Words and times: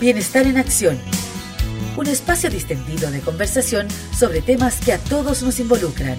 Bienestar 0.00 0.46
en 0.46 0.58
Acción. 0.58 0.98
Un 1.96 2.06
espacio 2.06 2.50
distendido 2.50 3.10
de 3.10 3.20
conversación 3.20 3.88
sobre 4.14 4.42
temas 4.42 4.78
que 4.78 4.92
a 4.92 4.98
todos 4.98 5.42
nos 5.42 5.58
involucran, 5.58 6.18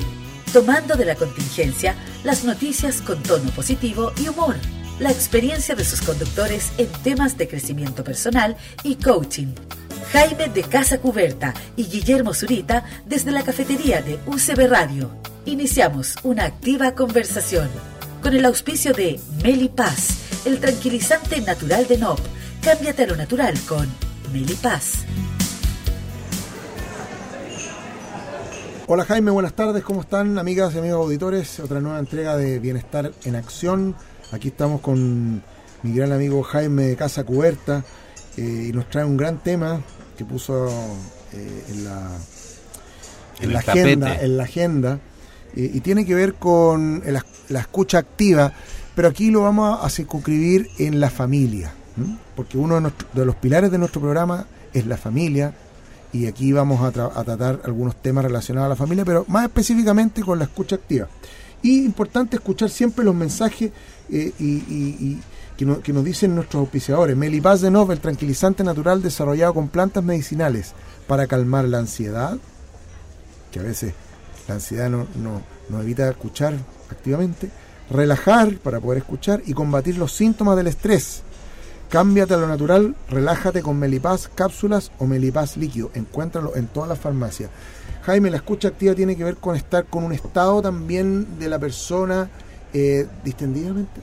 tomando 0.51 0.95
de 0.95 1.05
la 1.05 1.13
contingencia 1.13 1.95
las 2.23 2.43
noticias 2.43 3.03
con 3.03 3.21
tono 3.21 3.51
positivo 3.51 4.13
y 4.19 4.29
humor. 4.29 4.55
La 4.99 5.11
experiencia 5.11 5.75
de 5.75 5.85
sus 5.85 6.01
conductores 6.01 6.71
en 6.79 6.87
temas 7.03 7.37
de 7.37 7.47
crecimiento 7.47 8.03
personal 8.03 8.57
y 8.81 8.95
coaching. 8.95 9.53
Jaime 10.11 10.47
de 10.47 10.63
Casa 10.63 10.97
Cuberta 10.97 11.53
y 11.75 11.83
Guillermo 11.83 12.33
Zurita 12.33 12.83
desde 13.05 13.29
la 13.31 13.43
cafetería 13.43 14.01
de 14.01 14.17
UCB 14.25 14.71
Radio. 14.71 15.11
Iniciamos 15.45 16.15
una 16.23 16.45
activa 16.45 16.95
conversación 16.95 17.69
con 18.23 18.35
el 18.35 18.43
auspicio 18.45 18.93
de 18.93 19.19
Meli 19.43 19.69
Paz, 19.69 20.17
el 20.45 20.59
tranquilizante 20.59 21.41
natural 21.41 21.85
de 21.87 21.99
NOP 21.99 22.19
Cámbiate 22.67 23.03
a 23.03 23.07
lo 23.07 23.15
natural 23.15 23.57
con 23.65 23.87
Melipaz. 24.33 25.05
Hola 28.87 29.05
Jaime, 29.05 29.31
buenas 29.31 29.53
tardes, 29.53 29.85
¿cómo 29.85 30.01
están 30.01 30.37
amigas 30.37 30.75
y 30.75 30.79
amigos 30.79 31.05
auditores? 31.05 31.61
Otra 31.61 31.79
nueva 31.79 31.97
entrega 31.97 32.35
de 32.35 32.59
Bienestar 32.59 33.13
en 33.23 33.37
Acción. 33.37 33.95
Aquí 34.33 34.49
estamos 34.49 34.81
con 34.81 35.41
mi 35.81 35.93
gran 35.93 36.11
amigo 36.11 36.43
Jaime 36.43 36.87
de 36.87 36.97
Casa 36.97 37.23
Cuberta 37.23 37.85
eh, 38.35 38.65
y 38.67 38.73
nos 38.73 38.89
trae 38.89 39.05
un 39.05 39.15
gran 39.15 39.37
tema 39.37 39.81
que 40.17 40.25
puso 40.25 40.67
eh, 41.31 41.63
en 41.69 41.85
la, 41.85 42.17
en, 43.39 43.53
la 43.53 43.59
agenda, 43.59 44.21
en 44.21 44.35
la 44.35 44.43
agenda 44.43 44.99
eh, 45.55 45.71
y 45.73 45.79
tiene 45.79 46.05
que 46.05 46.15
ver 46.15 46.33
con 46.33 47.01
la, 47.05 47.59
escucha 47.61 47.99
activa, 47.99 48.51
pero 48.93 49.07
aquí 49.07 49.31
lo 49.31 49.43
vamos 49.43 49.79
a 49.81 49.89
circunscribir 49.89 50.69
en 50.79 50.99
la 50.99 51.09
familia 51.09 51.71
porque 52.35 52.57
uno 52.57 52.79
de, 53.13 53.25
los 53.25 53.35
pilares 53.35 53.71
de 53.71 53.77
nuestro 53.77 54.01
programa 54.01 54.45
es 54.73 54.85
la 54.85 54.97
familia, 54.97 55.53
y 56.13 56.25
aquí 56.25 56.51
vamos 56.51 56.81
a, 56.81 56.91
tratar 56.91 57.61
algunos 57.65 57.95
temas 58.01 58.23
relacionados 58.23 58.67
a 58.67 58.69
la 58.69 58.75
familia, 58.75 59.03
pero 59.05 59.25
más 59.27 59.45
específicamente 59.45 60.21
con 60.21 60.39
la 60.39 60.45
escucha 60.45 60.75
activa. 60.75 61.07
Y 61.61 61.83
importante 61.83 62.37
escuchar 62.37 62.69
siempre 62.69 63.03
los 63.03 63.15
mensajes 63.15 63.71
eh, 64.09 64.31
y, 64.39 65.17
que, 65.57 65.65
nos 65.65 66.05
dicen 66.05 66.35
nuestros 66.35 66.61
auspiciadores. 66.61 67.17
Melipaz 67.17 67.61
de 67.61 67.71
Nov, 67.71 67.91
el 67.91 67.99
tranquilizante 67.99 68.63
natural 68.63 69.01
desarrollado 69.01 69.55
con 69.55 69.67
plantas 69.67 70.03
medicinales 70.03 70.73
para 71.07 71.27
calmar 71.27 71.65
la 71.65 71.79
ansiedad, 71.79 72.37
que 73.51 73.59
a 73.59 73.63
veces 73.63 73.93
la 74.47 74.55
ansiedad 74.55 74.89
no, 74.89 75.07
no 75.69 75.81
evita 75.81 76.07
escuchar 76.09 76.53
activamente, 76.89 77.49
relajar 77.89 78.57
para 78.57 78.79
poder 78.79 78.99
escuchar 78.99 79.41
y 79.45 79.53
combatir 79.53 79.97
los 79.97 80.13
síntomas 80.13 80.55
del 80.57 80.67
estrés 80.67 81.23
Cámbiate 81.89 82.33
a 82.33 82.37
lo 82.37 82.47
natural, 82.47 82.95
relájate 83.09 83.61
con 83.61 83.79
Melipaz 83.79 84.27
cápsulas 84.27 84.91
o 84.99 85.05
Melipaz 85.05 85.55
líquido. 85.55 85.89
Encuéntralo 85.93 86.55
en 86.57 86.67
todas 86.67 86.89
las 86.89 86.99
farmacias. 86.99 87.49
Jaime, 88.03 88.29
la 88.29 88.37
escucha 88.37 88.67
activa 88.67 88.93
tiene 88.93 89.15
que 89.15 89.23
ver 89.23 89.37
con 89.37 89.55
estar 89.55 89.85
con 89.85 90.03
un 90.03 90.11
estado 90.11 90.61
también 90.61 91.39
de 91.39 91.47
la 91.47 91.59
persona 91.59 92.29
eh, 92.73 93.07
distendidamente. 93.23 94.01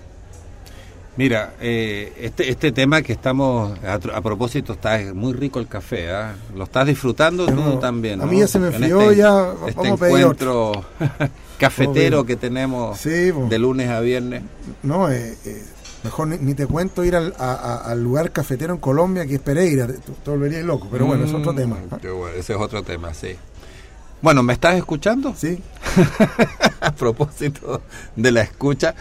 Mira, 1.16 1.54
eh, 1.60 2.12
este, 2.18 2.50
este 2.50 2.72
tema 2.72 3.02
que 3.02 3.12
estamos, 3.12 3.78
a, 3.86 4.20
propósito, 4.20 4.72
está 4.72 4.98
muy 5.14 5.32
rico 5.32 5.60
el 5.60 5.68
café, 5.68 6.10
¿ah? 6.10 6.34
¿lo 6.56 6.64
estás 6.64 6.86
disfrutando 6.86 7.46
tú 7.46 7.78
también? 7.78 8.20
A 8.20 8.26
mí 8.26 8.40
ya 8.40 8.48
se 8.48 8.58
me 8.58 8.68
enfrió, 8.68 9.02
este, 9.02 9.16
ya 9.16 9.52
este 9.68 9.80
vamos 9.80 10.02
a 10.02 10.06
encuentro 10.08 10.84
cafetero 11.58 12.26
que 12.26 12.34
tenemos 12.34 13.00
de 13.04 13.58
lunes 13.58 13.90
a 13.90 14.00
viernes. 14.00 14.42
No, 14.82 15.08
eh, 15.10 15.36
eh 15.44 15.62
Mejor 16.04 16.28
ni, 16.28 16.54
te 16.54 16.66
cuento 16.66 17.02
ir 17.02 17.16
al, 17.16 18.02
lugar 18.02 18.30
cafetero 18.30 18.74
en 18.74 18.78
Colombia 18.78 19.26
que 19.26 19.36
es 19.36 19.40
Pereira, 19.40 19.86
te, 19.86 20.30
volverías 20.30 20.62
loco, 20.62 20.86
pero 20.92 21.06
bueno, 21.06 21.24
es 21.24 21.32
otro 21.32 21.54
mm, 21.54 21.56
tema. 21.56 21.78
¿ah? 21.90 21.98
ese 22.36 22.52
es 22.52 22.58
otro 22.58 22.82
tema, 22.82 23.14
sí. 23.14 23.36
Bueno, 24.20 24.42
¿me 24.42 24.52
estás 24.52 24.76
escuchando? 24.76 25.34
Sí. 25.34 25.62
a 26.80 26.92
propósito 26.92 27.80
de 28.16 28.32
la 28.32 28.42
escucha, 28.42 28.94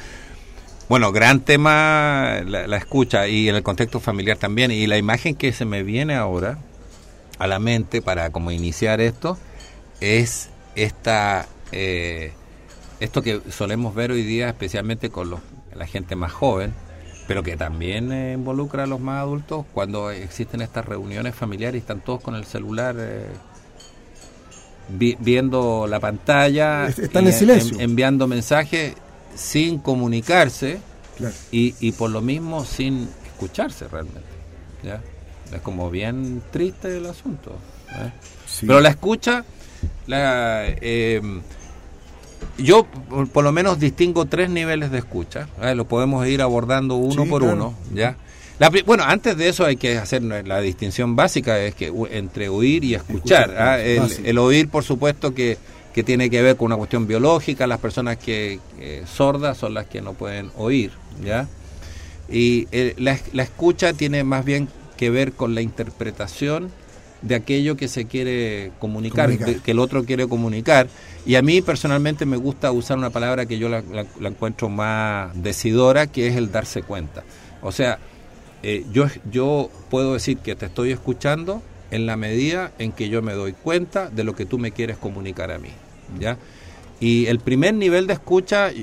bueno, 0.87 1.11
gran 1.11 1.41
tema 1.41 2.41
la, 2.45 2.77
escucha 2.77 3.27
y 3.27 3.49
en 3.49 3.55
el 3.55 3.63
contexto 3.63 3.99
familiar 3.99 4.37
también. 4.37 4.71
Y 4.71 4.87
la 4.87 4.97
imagen 4.97 5.35
que 5.35 5.51
se 5.51 5.65
me 5.65 5.83
viene 5.83 6.15
ahora 6.15 6.59
a 7.37 7.47
la 7.47 7.59
mente 7.59 8.01
para 8.01 8.29
como 8.29 8.51
iniciar 8.51 9.01
esto 9.01 9.37
es 9.99 10.49
esta 10.75 11.47
eh, 11.71 12.31
esto 12.99 13.21
que 13.21 13.41
solemos 13.49 13.93
ver 13.93 14.11
hoy 14.11 14.23
día, 14.23 14.47
especialmente 14.47 15.09
con 15.09 15.29
los, 15.29 15.41
la 15.75 15.87
gente 15.87 16.15
más 16.15 16.31
joven, 16.31 16.73
pero 17.27 17.43
que 17.43 17.55
también 17.55 18.11
eh, 18.11 18.33
involucra 18.33 18.83
a 18.83 18.87
los 18.87 18.99
más 18.99 19.21
adultos 19.21 19.65
cuando 19.73 20.11
existen 20.11 20.61
estas 20.61 20.85
reuniones 20.85 21.35
familiares 21.35 21.75
y 21.75 21.79
están 21.79 22.01
todos 22.01 22.21
con 22.21 22.35
el 22.35 22.45
celular 22.45 22.95
eh, 22.99 23.27
viendo 24.89 25.87
la 25.87 25.99
pantalla, 25.99 26.87
están 26.87 27.27
en 27.27 27.33
silencio. 27.33 27.79
enviando 27.79 28.27
mensajes 28.27 28.93
sin 29.35 29.79
comunicarse 29.79 30.79
y, 31.51 31.75
y, 31.79 31.91
por 31.93 32.09
lo 32.11 32.21
mismo 32.21 32.65
sin 32.65 33.07
escucharse 33.25 33.87
realmente. 33.87 34.21
¿ya? 34.83 35.01
Es 35.53 35.61
como 35.61 35.89
bien 35.89 36.41
triste 36.51 36.97
el 36.97 37.05
asunto. 37.05 37.55
¿eh? 37.91 38.11
Pero 38.61 38.81
la 38.81 38.89
escucha, 38.89 39.45
la, 40.07 40.65
yo 42.57 42.85
por 43.31 43.43
lo 43.43 43.51
menos 43.51 43.79
distingo 43.79 44.25
tres 44.25 44.49
niveles 44.49 44.91
de 44.91 44.99
escucha, 44.99 45.47
¿eh? 45.61 45.75
lo 45.75 45.85
podemos 45.85 46.25
ir 46.27 46.41
abordando 46.41 46.95
uno 46.95 47.25
por 47.25 47.43
uno, 47.43 47.73
¿ya? 47.93 48.17
bueno, 48.85 49.03
antes 49.05 49.35
de 49.35 49.49
eso 49.49 49.65
hay 49.65 49.75
que 49.75 49.97
hacer 49.97 50.23
la 50.23 50.61
distinción 50.61 51.15
básica 51.15 51.59
es 51.59 51.75
que 51.75 51.91
entre 52.11 52.49
oír 52.49 52.83
y 52.83 52.95
escuchar. 52.95 53.55
¿ah? 53.57 53.79
el, 53.79 54.37
oír, 54.37 54.69
por 54.69 54.83
supuesto, 54.83 55.33
que, 55.33 55.57
que, 55.93 56.03
tiene 56.03 56.29
que 56.29 56.41
ver 56.41 56.55
con 56.55 56.67
una 56.67 56.77
cuestión 56.77 57.05
biológica. 57.05 57.67
Las 57.67 57.79
personas 57.79 58.17
que 58.17 58.59
sordas 59.05 59.57
son 59.57 59.73
las 59.73 59.87
que 59.87 60.01
no 60.01 60.13
pueden 60.13 60.51
oír, 60.55 60.91
¿ya? 61.25 61.47
Y 62.29 62.67
la, 62.97 63.19
la, 63.33 63.43
escucha 63.43 63.91
tiene 63.91 64.23
más 64.23 64.45
bien 64.45 64.69
que 64.95 65.09
ver 65.09 65.33
con 65.33 65.55
la 65.55 65.61
interpretación 65.61 66.71
de 67.23 67.35
aquello 67.35 67.75
que 67.75 67.87
se 67.87 68.05
quiere 68.05 68.71
comunicar, 68.79 69.31
que 69.37 69.71
el 69.71 69.79
otro 69.79 70.03
quiere 70.03 70.27
comunicar. 70.27 70.87
Y 71.25 71.35
a 71.35 71.41
mí 71.41 71.61
personalmente 71.61 72.25
me 72.25 72.37
gusta 72.37 72.71
usar 72.71 72.97
una 72.97 73.09
palabra 73.09 73.45
que 73.45 73.57
yo 73.57 73.69
la, 73.69 73.83
encuentro 74.21 74.69
más 74.69 75.31
decidora, 75.41 76.07
que 76.07 76.27
es 76.27 76.35
el 76.35 76.51
darse 76.51 76.83
cuenta. 76.83 77.23
O 77.61 77.71
sea, 77.71 77.97
eh, 78.61 78.85
yo, 78.91 79.07
yo 79.31 79.69
puedo 79.89 80.13
decir 80.13 80.37
que 80.37 80.55
te 80.55 80.65
estoy 80.65 80.91
escuchando 80.91 81.61
en 81.91 82.05
la 82.05 82.17
medida 82.17 82.71
en 82.77 82.91
que 82.91 83.07
yo 83.07 83.21
me 83.21 83.33
doy 83.33 83.53
cuenta 83.53 84.09
de 84.09 84.23
lo 84.23 84.35
que 84.35 84.45
tú 84.45 84.57
me 84.57 84.71
quieres 84.71 84.97
comunicar 84.97 85.51
a 85.51 85.59
mí. 85.59 85.69
¿ya? 86.19 86.37
Y 86.99 87.27
el 87.27 87.39
primer 87.39 87.73
nivel 87.73 88.05
de 88.07 88.13
escucha, 88.13 88.69
eh, 88.69 88.73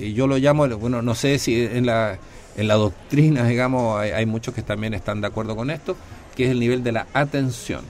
eh, 0.00 0.12
yo 0.14 0.26
lo 0.26 0.38
llamo, 0.38 0.66
bueno, 0.78 1.02
no 1.02 1.14
sé 1.14 1.38
si 1.38 1.62
en 1.62 1.86
la, 1.86 2.18
en 2.56 2.66
la 2.66 2.74
doctrina, 2.74 3.44
digamos, 3.48 4.00
hay, 4.00 4.10
hay 4.10 4.26
muchos 4.26 4.52
que 4.52 4.62
también 4.62 4.94
están 4.94 5.20
de 5.20 5.28
acuerdo 5.28 5.54
con 5.54 5.70
esto, 5.70 5.96
que 6.36 6.44
es 6.44 6.50
el 6.50 6.60
nivel 6.60 6.84
de 6.84 6.92
la 6.92 7.06
atención. 7.14 7.80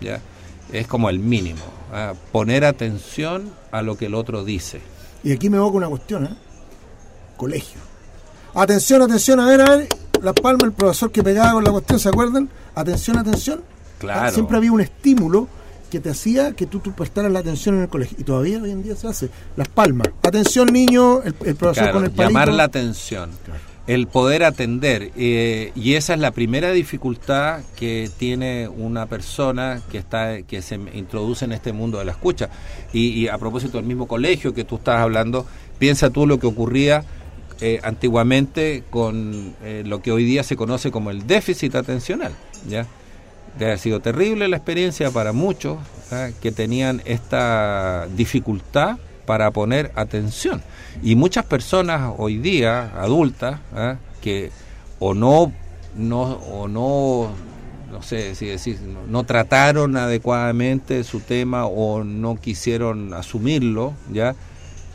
¿ya? 0.00 0.20
Es 0.72 0.86
como 0.86 1.10
el 1.10 1.18
mínimo. 1.18 1.60
Poner 2.32 2.64
atención 2.64 3.50
a 3.72 3.82
lo 3.82 3.96
que 3.98 4.06
el 4.06 4.14
otro 4.14 4.44
dice. 4.44 4.80
Y 5.22 5.32
aquí 5.32 5.50
me 5.50 5.58
con 5.58 5.74
una 5.74 5.88
cuestión, 5.88 6.26
¿eh? 6.26 6.36
Colegio. 7.36 7.80
Atención, 8.54 9.02
atención, 9.02 9.40
a 9.40 9.46
ver, 9.46 9.60
a 9.60 9.76
ver. 9.76 9.88
La 10.22 10.32
palma, 10.32 10.64
el 10.64 10.72
profesor 10.72 11.12
que 11.12 11.22
pegaba 11.22 11.52
con 11.52 11.64
la 11.64 11.70
cuestión, 11.70 11.98
¿se 11.98 12.08
acuerdan? 12.08 12.48
Atención, 12.74 13.18
atención. 13.18 13.62
Claro. 13.98 14.32
Siempre 14.32 14.56
había 14.56 14.72
un 14.72 14.80
estímulo 14.80 15.48
que 15.90 16.00
te 16.00 16.10
hacía 16.10 16.52
que 16.52 16.66
tú, 16.66 16.80
tú 16.80 16.92
prestaras 16.92 17.30
la 17.30 17.40
atención 17.40 17.76
en 17.76 17.82
el 17.82 17.88
colegio. 17.88 18.16
Y 18.20 18.24
todavía 18.24 18.60
hoy 18.62 18.70
en 18.70 18.82
día 18.82 18.96
se 18.96 19.08
hace. 19.08 19.30
Las 19.56 19.68
palmas. 19.68 20.08
Atención, 20.22 20.68
niño, 20.72 21.22
el, 21.22 21.34
profesor 21.34 21.92
con 21.92 22.04
el 22.04 22.10
palito. 22.10 22.22
Llamar 22.22 22.52
la 22.52 22.64
atención. 22.64 23.30
Claro 23.44 23.75
el 23.86 24.06
poder 24.08 24.44
atender. 24.44 25.12
Eh, 25.16 25.72
y 25.74 25.94
esa 25.94 26.14
es 26.14 26.20
la 26.20 26.32
primera 26.32 26.72
dificultad 26.72 27.60
que 27.76 28.10
tiene 28.18 28.68
una 28.68 29.06
persona 29.06 29.80
que, 29.90 29.98
está, 29.98 30.42
que 30.42 30.62
se 30.62 30.74
introduce 30.74 31.44
en 31.44 31.52
este 31.52 31.72
mundo 31.72 31.98
de 31.98 32.04
la 32.04 32.12
escucha. 32.12 32.48
Y, 32.92 33.28
a 33.28 33.38
propósito 33.38 33.78
del 33.78 33.86
mismo 33.86 34.08
colegio 34.08 34.54
que 34.54 34.64
tú 34.64 34.76
estás 34.76 35.00
hablando, 35.00 35.46
piensa 35.78 36.10
tú 36.10 36.26
lo 36.26 36.38
que 36.38 36.46
ocurría 36.46 37.04
eh, 37.60 37.80
antiguamente 37.82 38.84
con 38.90 39.54
eh, 39.62 39.82
lo 39.86 40.02
que 40.02 40.12
hoy 40.12 40.24
día 40.24 40.42
se 40.42 40.56
conoce 40.56 40.90
como 40.90 41.10
el 41.10 41.26
déficit 41.26 41.74
atencional. 41.74 42.32
¿ya? 42.68 42.86
Ha 43.60 43.76
sido 43.78 44.00
terrible 44.00 44.48
la 44.48 44.56
experiencia 44.56 45.10
para 45.10 45.32
muchos 45.32 45.78
que 46.42 46.52
tenían 46.52 47.02
esta 47.06 48.06
dificultad 48.14 48.98
para 49.26 49.50
poner 49.50 49.92
atención. 49.94 50.62
Y 51.02 51.16
muchas 51.16 51.44
personas 51.44 52.14
hoy 52.16 52.38
día, 52.38 52.92
adultas, 52.98 53.60
¿ah? 53.74 53.96
que 54.22 54.50
o 54.98 55.12
no, 55.12 55.52
no, 55.96 56.22
o 56.22 56.68
no, 56.68 57.30
no 57.92 58.02
sé 58.02 58.34
si 58.34 58.46
decir, 58.46 58.78
no, 59.08 59.24
trataron 59.24 59.96
adecuadamente 59.96 61.04
su 61.04 61.20
tema 61.20 61.66
o 61.66 62.04
no 62.04 62.36
quisieron 62.36 63.12
asumirlo, 63.12 63.92
¿ya? 64.12 64.34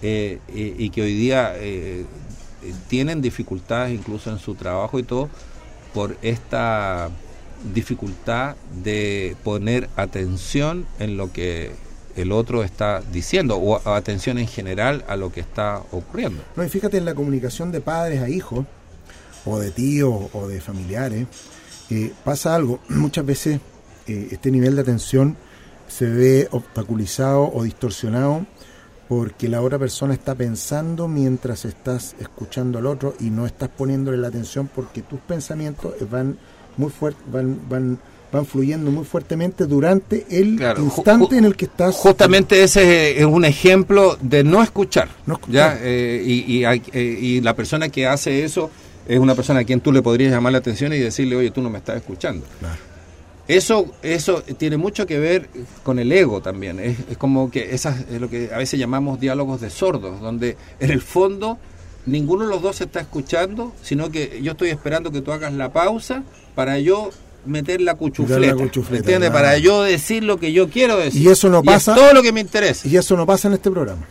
Eh, 0.01 0.39
y, 0.51 0.89
que 0.89 1.04
hoy 1.04 1.13
día 1.13 1.54
eh, 1.57 2.06
tienen 2.88 3.22
dificultades 3.22 3.94
incluso 3.94 4.31
en 4.31 4.39
su 4.39 4.56
trabajo 4.56 4.98
y 4.98 5.04
todo 5.04 5.30
por 5.94 6.18
esta 6.24 7.12
dificultad 7.74 8.56
de 8.84 9.36
poner 9.44 9.89
atención 9.95 10.88
en 11.00 11.18
lo 11.18 11.31
que 11.31 11.72
el 12.16 12.31
otro 12.31 12.63
está 12.63 13.02
diciendo 13.12 13.58
o 13.58 13.90
atención 13.90 14.38
en 14.38 14.48
general 14.48 15.04
a 15.08 15.16
lo 15.16 15.31
que 15.31 15.40
está 15.40 15.81
ocurriendo. 15.92 16.44
No, 16.56 16.63
y 16.63 16.69
fíjate 16.69 16.98
en 16.98 17.06
la 17.06 17.16
comunicación 17.16 17.72
de 17.72 17.81
padres 17.81 18.22
a 18.22 18.30
hijos 18.30 18.66
o 19.46 19.60
de 19.60 19.72
tíos 19.72 20.30
o 20.34 20.48
de 20.48 20.62
familiares, 20.62 21.28
pasa 22.24 22.56
algo, 22.56 22.80
muchas 22.90 23.25
veces 23.25 23.60
eh, 24.08 24.30
este 24.31 24.52
nivel 24.52 24.75
de 24.75 24.81
atención 24.81 25.38
se 25.88 26.06
ve 26.06 26.48
obstaculizado 26.52 27.52
o 27.54 27.63
distorsionado 27.63 28.46
porque 29.10 29.50
la 29.50 29.62
otra 29.62 29.78
persona 29.78 30.13
está 30.13 30.36
pensando 30.36 31.10
mientras 31.10 31.66
estás 31.66 32.16
escuchando 32.19 32.80
al 32.80 32.86
otro 32.86 33.13
y 33.19 33.30
no 33.30 33.46
estás 33.46 33.68
poniéndole 33.68 34.18
la 34.18 34.30
atención 34.30 34.69
porque 34.74 35.02
tus 35.02 35.19
pensamientos 35.19 35.94
van 36.10 36.38
muy 36.78 36.90
fuertes, 36.90 37.22
van, 37.30 37.60
van 37.68 38.00
van 38.31 38.45
fluyendo 38.45 38.92
muy 38.92 39.04
fuertemente 39.04 39.66
durante 39.66 40.25
el 40.30 40.62
instante 40.78 41.38
en 41.38 41.45
el 41.45 41.56
que 41.56 41.66
estás. 41.66 41.95
Justamente 41.95 42.63
ese 42.63 43.19
es 43.19 43.25
un 43.25 43.45
ejemplo 43.45 44.18
de 44.22 44.44
no 44.44 44.63
escuchar. 44.63 45.10
¿ya? 45.48 45.78
Eh, 45.81 46.24
y, 46.25 46.63
eh, 46.63 46.81
y, 47.22 47.42
la 47.42 47.56
persona 47.56 47.89
que 47.89 48.07
hace 48.07 48.44
eso 48.44 48.72
es 49.07 49.19
una 49.19 49.36
persona 49.36 49.62
a 49.62 49.63
quien 49.63 49.81
tú 49.81 49.92
le 49.92 50.01
podrías 50.01 50.31
llamar 50.31 50.54
la 50.54 50.60
atención 50.60 50.94
y 50.94 51.00
decirle, 51.00 51.36
oye, 51.36 51.51
tú 51.51 51.62
no 51.62 51.69
me 51.69 51.80
estás 51.80 51.98
escuchando. 51.98 52.45
Eso, 53.48 53.88
eso 54.01 54.44
tiene 54.57 54.77
mucho 54.77 55.06
que 55.06 55.19
ver 55.19 55.50
con 55.84 56.00
el 56.00 56.12
ego 56.12 56.42
también. 56.42 56.80
Es, 56.80 56.98
es 57.10 57.18
como 57.18 57.51
que 57.51 57.74
esas 57.74 58.01
es 58.10 58.22
lo 58.22 58.30
que 58.30 58.50
a 58.54 58.57
veces 58.57 58.80
llamamos 58.80 59.19
diálogos 59.19 59.60
de 59.60 59.69
sordos, 59.69 60.22
donde 60.22 60.56
en 60.80 60.92
el 60.92 61.01
fondo 61.01 61.57
ninguno 62.06 62.45
de 62.45 62.50
los 62.50 62.62
dos 62.62 62.77
se 62.77 62.86
está 62.86 63.01
escuchando, 63.01 63.74
sino 63.81 64.10
que 64.10 64.42
yo 64.42 64.54
estoy 64.54 64.69
esperando 64.69 65.12
que 65.12 65.22
tú 65.22 65.31
hagas 65.31 65.54
la 65.54 65.74
pausa 65.74 66.24
para 66.56 66.80
yo 66.80 67.10
meter 67.46 67.82
la 67.82 67.96
cuchufleta, 67.96 69.20
¿me 69.20 69.32
Para 69.32 69.58
yo 69.58 69.84
decir 69.84 70.24
lo 70.24 70.38
que 70.38 70.52
yo 70.54 70.70
quiero 70.70 70.98
decir. 70.98 71.22
Y 71.22 71.30
eso 71.30 71.50
no 71.50 71.64
pasa. 71.64 71.96
todo 71.96 72.14
lo 72.14 72.22
que 72.22 72.32
me 72.32 72.42
interesa. 72.42 72.88
Y 72.88 72.98
eso 72.98 73.16
no 73.16 73.26
pasa 73.26 73.48
en 73.48 73.56
este 73.56 73.72
programa. 73.72 74.06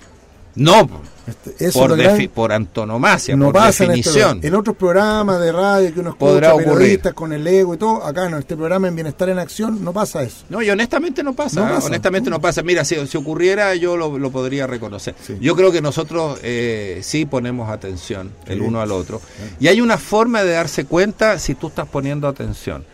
No, 0.56 0.88
este, 1.27 1.71
por, 1.71 2.31
por 2.31 2.53
antonomasia, 2.53 3.37
no 3.37 3.47
por 3.47 3.55
pasa 3.55 3.85
definición. 3.85 4.38
En, 4.38 4.49
en, 4.49 4.55
otros 4.56 4.77
programas 4.77 5.41
de 5.41 5.53
radio 5.53 5.94
que 5.94 6.00
uno 6.00 6.11
escucha 6.11 6.56
periodistas 6.56 7.15
con 7.15 7.32
el 7.32 7.47
ego 7.47 7.75
y 7.75 7.79
todo, 7.79 8.05
acá 8.05 8.27
en 8.27 8.35
este 8.35 8.56
programa 8.56 8.88
en 8.88 8.97
Bienestar 8.97 9.29
en 9.29 9.38
Acción 9.38 9.85
no 9.85 9.93
pasa 9.93 10.23
eso. 10.23 10.44
No, 10.49 10.61
y 10.61 10.69
honestamente 10.69 11.23
no 11.23 11.35
pasa. 11.35 11.61
¿eh? 11.61 11.79
Honestamente 11.85 12.31
no 12.31 12.41
pasa. 12.41 12.62
Mira, 12.62 12.85
si, 12.85 13.06
si 13.06 13.17
ocurriera 13.17 13.75
yo 13.76 13.97
lo, 13.97 14.31
podría 14.31 14.67
reconocer. 14.67 15.15
Yo 15.41 15.55
creo 15.55 15.71
que 15.71 15.81
nosotros 15.81 16.41
eh, 16.43 17.00
sí 17.03 17.26
ponemos 17.26 17.71
atención 17.71 18.33
el 18.47 18.61
uno 18.61 18.81
al 18.81 18.91
otro. 18.91 19.21
Y 19.61 19.69
hay 19.69 19.81
una 19.81 19.99
forma 19.99 20.43
de 20.43 20.53
darse 20.53 20.85
cuenta 20.85 21.38
si 21.38 21.55
tú 21.55 21.69
estás 21.69 21.87
poniendo 21.87 22.26
atención 22.26 22.85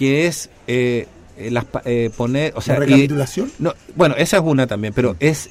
que 0.00 0.26
es 0.26 0.48
eh, 0.66 1.06
las, 1.50 1.66
eh, 1.84 2.08
poner, 2.16 2.54
o 2.56 2.62
sea, 2.62 2.76
¿La 2.76 2.86
recapitulación. 2.86 3.52
no, 3.58 3.74
bueno, 3.96 4.14
esa 4.16 4.38
es 4.38 4.42
una 4.42 4.66
también, 4.66 4.94
pero 4.94 5.12
mm. 5.12 5.16
es 5.20 5.50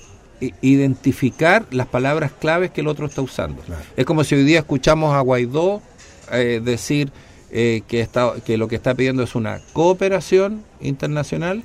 identificar 0.61 1.67
las 1.69 1.85
palabras 1.85 2.31
claves 2.31 2.71
que 2.71 2.81
el 2.81 2.87
otro 2.87 3.05
está 3.05 3.21
usando. 3.21 3.61
Es 3.95 4.07
como 4.07 4.23
si 4.23 4.33
hoy 4.33 4.43
día 4.43 4.57
escuchamos 4.57 5.13
a 5.13 5.19
Guaidó 5.19 5.83
eh, 6.31 6.61
decir 6.63 7.11
que, 7.51 7.83
está, 7.91 8.33
que 8.43 8.57
lo 8.57 8.67
que 8.67 8.75
está 8.75 8.95
pidiendo 8.95 9.21
es 9.21 9.35
una 9.35 9.61
cooperación 9.73 10.63
internacional 10.81 11.63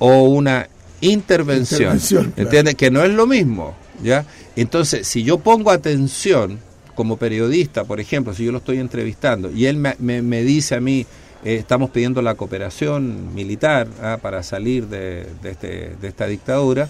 o 0.00 0.24
una 0.24 0.68
intervención. 1.00 1.98
¿Entiendes? 2.36 2.74
Que 2.74 2.90
no 2.90 3.02
es 3.02 3.10
lo 3.10 3.26
mismo. 3.26 3.74
¿ya? 4.02 4.26
Entonces, 4.54 5.06
si 5.06 5.22
yo 5.22 5.38
pongo 5.38 5.70
atención 5.70 6.58
como 6.94 7.16
periodista, 7.16 7.84
por 7.84 8.00
ejemplo, 8.00 8.34
si 8.34 8.44
yo 8.44 8.52
lo 8.52 8.58
estoy 8.58 8.78
entrevistando 8.78 9.50
y 9.50 9.64
él 9.64 9.76
me, 9.76 9.94
me 9.98 10.42
dice 10.42 10.74
a 10.74 10.80
mí, 10.82 11.06
eh, 11.44 11.56
estamos 11.56 11.90
pidiendo 11.90 12.20
la 12.20 12.34
cooperación 12.34 13.34
militar 13.34 13.88
ah, 14.02 14.18
para 14.20 14.42
salir 14.42 14.88
de, 14.88 15.26
este, 15.44 15.96
de, 16.00 16.08
esta 16.08 16.26
dictadura. 16.26 16.88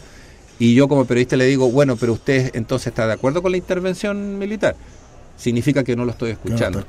Y 0.58 0.74
yo 0.74 0.88
como 0.88 1.04
periodista 1.04 1.36
le 1.36 1.46
digo, 1.46 1.70
bueno, 1.70 1.96
pero 1.96 2.12
usted 2.12 2.50
entonces 2.54 2.88
está 2.88 3.06
de 3.06 3.12
acuerdo 3.12 3.42
con 3.42 3.52
la 3.52 3.58
intervención 3.58 4.38
militar. 4.38 4.74
Significa 5.36 5.84
que 5.84 5.96
no 5.96 6.04
lo 6.04 6.10
estoy 6.10 6.32
escuchando. 6.32 6.84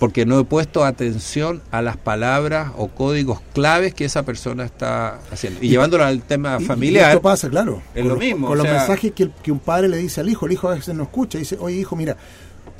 Porque 0.00 0.26
no 0.26 0.40
he 0.40 0.44
puesto 0.44 0.84
atención 0.84 1.62
a 1.70 1.80
las 1.80 1.96
palabras 1.96 2.72
o 2.76 2.88
códigos 2.88 3.40
claves 3.52 3.94
que 3.94 4.04
esa 4.04 4.24
persona 4.24 4.64
está 4.64 5.20
haciendo. 5.30 5.60
Y, 5.62 5.68
llevándolo 5.68 6.04
al 6.04 6.22
tema 6.22 6.58
familiar. 6.58 7.10
esto 7.10 7.22
pasa, 7.22 7.48
claro. 7.48 7.82
Es 7.94 8.04
lo 8.04 8.16
mismo. 8.16 8.48
Con 8.48 8.58
los 8.58 8.66
mensajes 8.66 9.12
que, 9.12 9.30
que 9.40 9.52
un 9.52 9.60
padre 9.60 9.88
le 9.88 9.98
dice 9.98 10.22
al 10.22 10.28
hijo. 10.28 10.46
El 10.46 10.52
hijo 10.52 10.68
a 10.68 10.74
veces 10.74 10.92
no 10.92 11.04
escucha. 11.04 11.38
Dice, 11.38 11.56
oye, 11.60 11.76
hijo, 11.76 11.94
mira, 11.94 12.16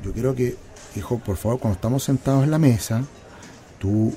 yo 0.02 0.12
quiero 0.12 0.34
que, 0.34 0.56
hijo, 0.96 1.18
por 1.18 1.36
favor, 1.36 1.60
cuando 1.60 1.76
estamos 1.76 2.02
sentados 2.02 2.42
en 2.42 2.50
la 2.50 2.58
mesa, 2.58 3.04
tú 3.84 4.14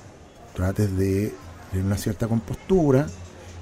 trates 0.53 0.97
de 0.97 1.33
tener 1.69 1.85
una 1.85 1.97
cierta 1.97 2.25
compostura 2.29 3.05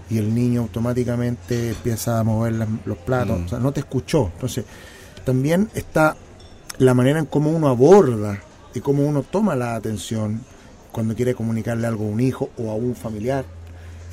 y 0.07 0.19
el 0.19 0.35
niño 0.35 0.61
automáticamente 0.61 1.69
empieza 1.69 2.19
a 2.19 2.23
mover 2.23 2.53
los 2.85 2.97
platos, 2.99 3.39
mm. 3.39 3.45
o 3.45 3.47
sea, 3.49 3.59
no 3.59 3.71
te 3.71 3.79
escuchó. 3.79 4.29
Entonces, 4.35 4.65
también 5.23 5.67
está 5.73 6.15
la 6.77 6.93
manera 6.93 7.17
en 7.17 7.25
cómo 7.25 7.49
uno 7.49 7.69
aborda 7.69 8.39
y 8.75 8.81
cómo 8.81 9.03
uno 9.03 9.23
toma 9.23 9.55
la 9.55 9.73
atención 9.73 10.41
cuando 10.91 11.15
quiere 11.15 11.33
comunicarle 11.33 11.87
algo 11.87 12.05
a 12.05 12.09
un 12.09 12.19
hijo 12.19 12.51
o 12.55 12.69
a 12.69 12.75
un 12.75 12.95
familiar, 12.95 13.45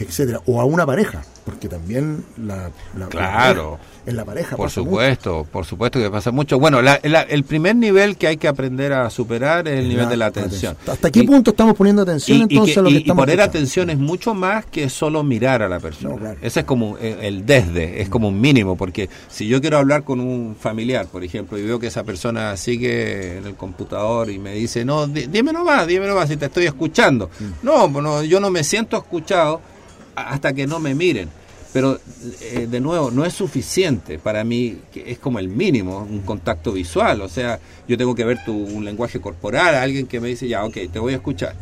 etcétera, 0.03 0.41
o 0.47 0.61
a 0.61 0.65
una 0.65 0.87
pareja 0.87 1.23
porque 1.45 1.69
también 1.69 2.25
la, 2.37 2.71
claro. 3.09 3.79
en 4.07 4.17
la 4.17 4.25
pareja 4.25 4.57
por 4.57 4.71
supuesto 4.71 5.47
por 5.51 5.65
supuesto 5.65 5.99
que 5.99 6.11
pasa 6.11 6.31
mucho. 6.31 6.59
Bueno 6.59 6.81
el 6.81 7.45
primer 7.45 7.77
nivel 7.77 8.17
que 8.17 8.29
hay 8.29 8.37
que 8.37 8.49
aprender 8.49 8.93
a 8.93 9.11
superar 9.11 9.67
es 9.67 9.81
el 9.81 9.89
nivel 9.89 10.09
de 10.09 10.17
la 10.17 10.27
atención. 10.27 10.77
hasta 10.87 11.11
qué 11.11 11.25
punto 11.25 11.51
estamos 11.51 11.75
poniendo 11.77 12.03
atención 12.03 12.43
entonces 12.43 12.79
a 12.79 12.83
lo 12.83 12.91
que 12.91 12.97
y 12.97 13.05
poner 13.05 13.41
atención 13.41 13.91
es 13.91 13.99
mucho 13.99 14.35
más 14.35 14.67
que 14.67 14.89
solo 14.89 15.23
mirar 15.23 15.63
a 15.63 15.69
la 15.69 15.81
persona. 15.81 16.37
Ese 16.41 16.61
es 16.61 16.67
como 16.67 16.97
eh, 16.99 17.19
el 17.23 17.45
desde 17.45 18.01
es 18.01 18.09
como 18.09 18.29
un 18.29 18.41
mínimo 18.41 18.77
porque 18.77 19.09
si 19.29 19.47
yo 19.49 19.61
quiero 19.61 19.79
hablar 19.79 20.05
con 20.05 20.21
un 20.21 20.57
familiar 20.59 21.07
por 21.07 21.25
ejemplo 21.25 21.59
y 21.59 21.63
veo 21.63 21.79
que 21.79 21.89
esa 21.89 22.05
persona 22.05 22.57
sigue 22.57 23.39
en 23.39 23.47
el 23.47 23.55
computador 23.57 24.31
y 24.31 24.39
me 24.39 24.55
dice 24.55 24.85
no 24.85 25.07
dime 25.07 25.53
nomás 25.53 25.87
dime 25.87 26.07
nomás 26.07 26.29
si 26.29 26.37
te 26.37 26.47
estoy 26.47 26.67
escuchando 26.67 27.31
mm. 27.39 27.67
no, 27.67 27.89
no 27.89 28.23
yo 28.23 28.39
no 28.39 28.51
me 28.51 28.63
siento 28.63 28.97
escuchado 28.97 29.72
hasta 30.15 30.53
que 30.53 30.67
no 30.67 30.79
me 30.79 30.95
miren. 30.95 31.29
Pero, 31.73 31.99
eh, 32.43 32.67
de 32.71 32.81
nuevo, 32.81 33.11
no 33.11 33.25
es 33.25 33.33
suficiente 33.33 34.19
para 34.19 34.45
mí, 34.45 34.79
es 34.95 35.19
como 35.19 35.39
el 35.39 35.49
mínimo, 35.49 35.99
un 35.99 36.21
contacto 36.21 36.73
visual. 36.73 37.23
O 37.23 37.29
sea, 37.29 37.59
yo 37.89 37.97
tengo 37.97 38.15
que 38.15 38.25
ver 38.25 38.45
tu, 38.45 38.53
un 38.53 38.85
lenguaje 38.85 39.21
corporal, 39.21 39.75
alguien 39.75 40.07
que 40.07 40.21
me 40.21 40.29
dice, 40.29 40.47
ya, 40.49 40.65
ok, 40.65 40.77
te 40.93 40.99
voy 40.99 41.15
a 41.15 41.17
escuchar. 41.17 41.55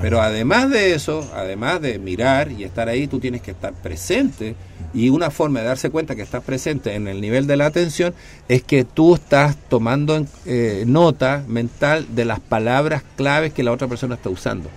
Pero 0.00 0.22
además 0.22 0.70
de 0.70 0.94
eso, 0.94 1.28
además 1.34 1.80
de 1.82 1.98
mirar 1.98 2.52
y 2.52 2.64
estar 2.64 2.88
ahí, 2.88 3.06
tú 3.06 3.18
tienes 3.18 3.42
que 3.42 3.50
estar 3.50 3.74
presente. 3.74 4.54
Y 4.94 5.08
una 5.08 5.30
forma 5.30 5.60
de 5.60 5.66
darse 5.66 5.90
cuenta 5.90 6.14
que 6.14 6.22
estás 6.22 6.42
presente 6.42 6.94
en 6.94 7.06
el 7.06 7.20
nivel 7.20 7.46
de 7.46 7.56
la 7.56 7.66
atención 7.66 8.14
es 8.48 8.62
que 8.62 8.84
tú 8.84 9.14
estás 9.14 9.56
tomando 9.68 10.24
eh, 10.46 10.84
nota 10.86 11.44
mental 11.46 12.06
de 12.14 12.24
las 12.24 12.40
palabras 12.40 13.02
claves 13.16 13.52
que 13.52 13.62
la 13.62 13.72
otra 13.72 13.88
persona 13.88 14.14
está 14.14 14.30
usando. 14.30 14.70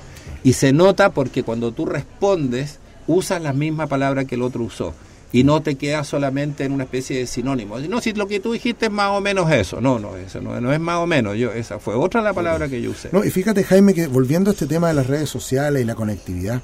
Y 0.44 0.54
se 0.54 0.74
nota 0.74 1.12
porque 1.12 1.44
cuando 1.44 1.72
tú 1.72 1.86
respondes, 1.86 2.80
usas 3.08 3.42
la 3.42 3.54
misma 3.54 3.88
palabra 3.88 4.26
que 4.26 4.36
el 4.36 4.42
otro 4.42 4.64
usó. 4.64 4.94
Y 5.32 5.44
no 5.44 5.64
te 5.64 5.76
quedas 5.76 6.08
solamente 6.08 6.64
en 6.64 6.74
una 6.74 6.84
especie 6.84 7.18
de 7.18 7.26
sinónimo. 7.26 7.80
No, 7.80 8.02
si 8.02 8.14
lo 8.14 8.28
que 8.28 8.40
tú 8.40 8.52
dijiste 8.52 8.86
es 8.86 8.92
más 8.92 9.10
o 9.12 9.20
menos 9.20 9.52
eso. 9.52 9.82
No, 9.82 9.98
no, 9.98 10.16
eso 10.16 10.42
no, 10.42 10.72
es 10.72 10.80
más 10.80 10.98
o 10.98 11.08
menos. 11.08 11.38
Yo, 11.38 11.52
esa 11.52 11.80
fue 11.80 11.96
otra 11.96 12.22
la 12.22 12.34
palabra 12.34 12.68
que 12.68 12.82
yo 12.82 12.92
usé. 12.92 13.10
No, 13.12 13.24
y 13.24 13.32
fíjate, 13.32 13.64
Jaime, 13.64 13.96
que 13.96 14.06
volviendo 14.06 14.52
a 14.52 14.54
este 14.54 14.68
tema 14.68 14.90
de 14.90 14.94
las 14.94 15.08
redes 15.08 15.30
sociales 15.30 15.82
y 15.82 15.86
la 15.86 15.96
conectividad, 15.96 16.62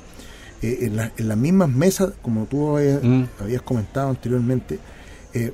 eh, 0.62 0.92
en, 1.18 1.28
las 1.28 1.38
mismas 1.38 1.70
mesas, 1.70 2.12
como 2.22 2.46
tú 2.46 2.78
habías, 2.78 3.02
mm. 3.02 3.24
comentado 3.66 4.10
anteriormente, 4.10 4.78
eh, 5.34 5.52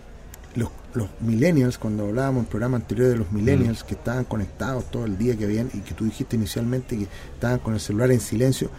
los 0.95 1.09
millennials, 1.19 1.77
cuando 1.77 2.05
hablábamos 2.05 2.39
en 2.39 2.45
el 2.45 2.49
programa 2.49 2.77
anterior 2.77 3.09
de 3.09 3.17
los 3.17 3.31
millennials 3.31 3.83
mm. 3.83 3.87
que 3.87 3.93
estaban 3.95 4.23
conectados 4.25 4.85
todo 4.91 5.05
el 5.05 5.17
día 5.17 5.35
que 5.35 5.45
habían 5.45 5.69
y 5.73 5.79
que 5.79 5.93
tú 5.93 6.05
dijiste 6.05 6.35
inicialmente 6.35 6.97
que 6.97 7.07
estaban 7.33 7.59
con 7.59 7.73
el 7.73 7.79
celular 7.79 8.11
en 8.11 8.19
silencio, 8.19 8.69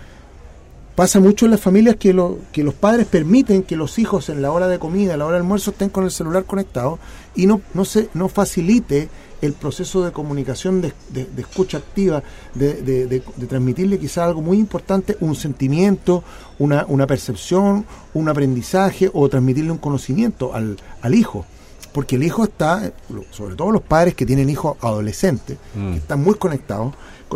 pasa 0.96 1.20
mucho 1.20 1.44
en 1.44 1.52
las 1.52 1.60
familias 1.60 1.96
que, 1.96 2.14
lo, 2.14 2.38
que 2.52 2.64
los 2.64 2.74
padres 2.74 3.06
permiten 3.06 3.62
que 3.62 3.76
los 3.76 3.98
hijos 3.98 4.30
en 4.30 4.40
la 4.40 4.50
hora 4.50 4.66
de 4.66 4.78
comida, 4.78 5.12
en 5.12 5.18
la 5.18 5.26
hora 5.26 5.34
de 5.34 5.42
almuerzo 5.42 5.70
estén 5.70 5.90
con 5.90 6.04
el 6.04 6.10
celular 6.10 6.44
conectado 6.44 6.98
y 7.34 7.46
no, 7.46 7.60
no, 7.74 7.84
se, 7.84 8.08
no 8.14 8.28
facilite 8.28 9.10
el 9.42 9.52
proceso 9.52 10.02
de 10.02 10.12
comunicación, 10.12 10.80
de, 10.80 10.94
escucha 11.36 11.76
activa, 11.76 12.22
de, 12.54 12.82
de, 12.82 13.20
transmitirle 13.46 13.98
quizá 13.98 14.24
algo 14.24 14.40
muy 14.40 14.58
importante, 14.58 15.18
un 15.20 15.36
sentimiento, 15.36 16.24
una, 16.58 16.86
una 16.88 17.06
percepción, 17.06 17.84
un 18.14 18.28
aprendizaje 18.30 19.10
o 19.12 19.28
transmitirle 19.28 19.72
un 19.72 19.78
conocimiento 19.78 20.54
al, 20.54 20.78
al 21.02 21.14
hijo 21.14 21.44
porque 21.96 22.16
el 22.16 22.24
hijo 22.24 22.44
está, 22.44 22.92
sobre 23.30 23.54
todo 23.54 23.70
los 23.70 23.80
padres 23.80 24.14
que 24.14 24.26
tienen 24.26 24.50
hijos 24.50 24.76
adolescentes, 24.82 25.56
que 25.72 25.80
mm. 25.80 25.94
están 25.94 26.22
muy 26.22 26.34
conectados, 26.34 26.92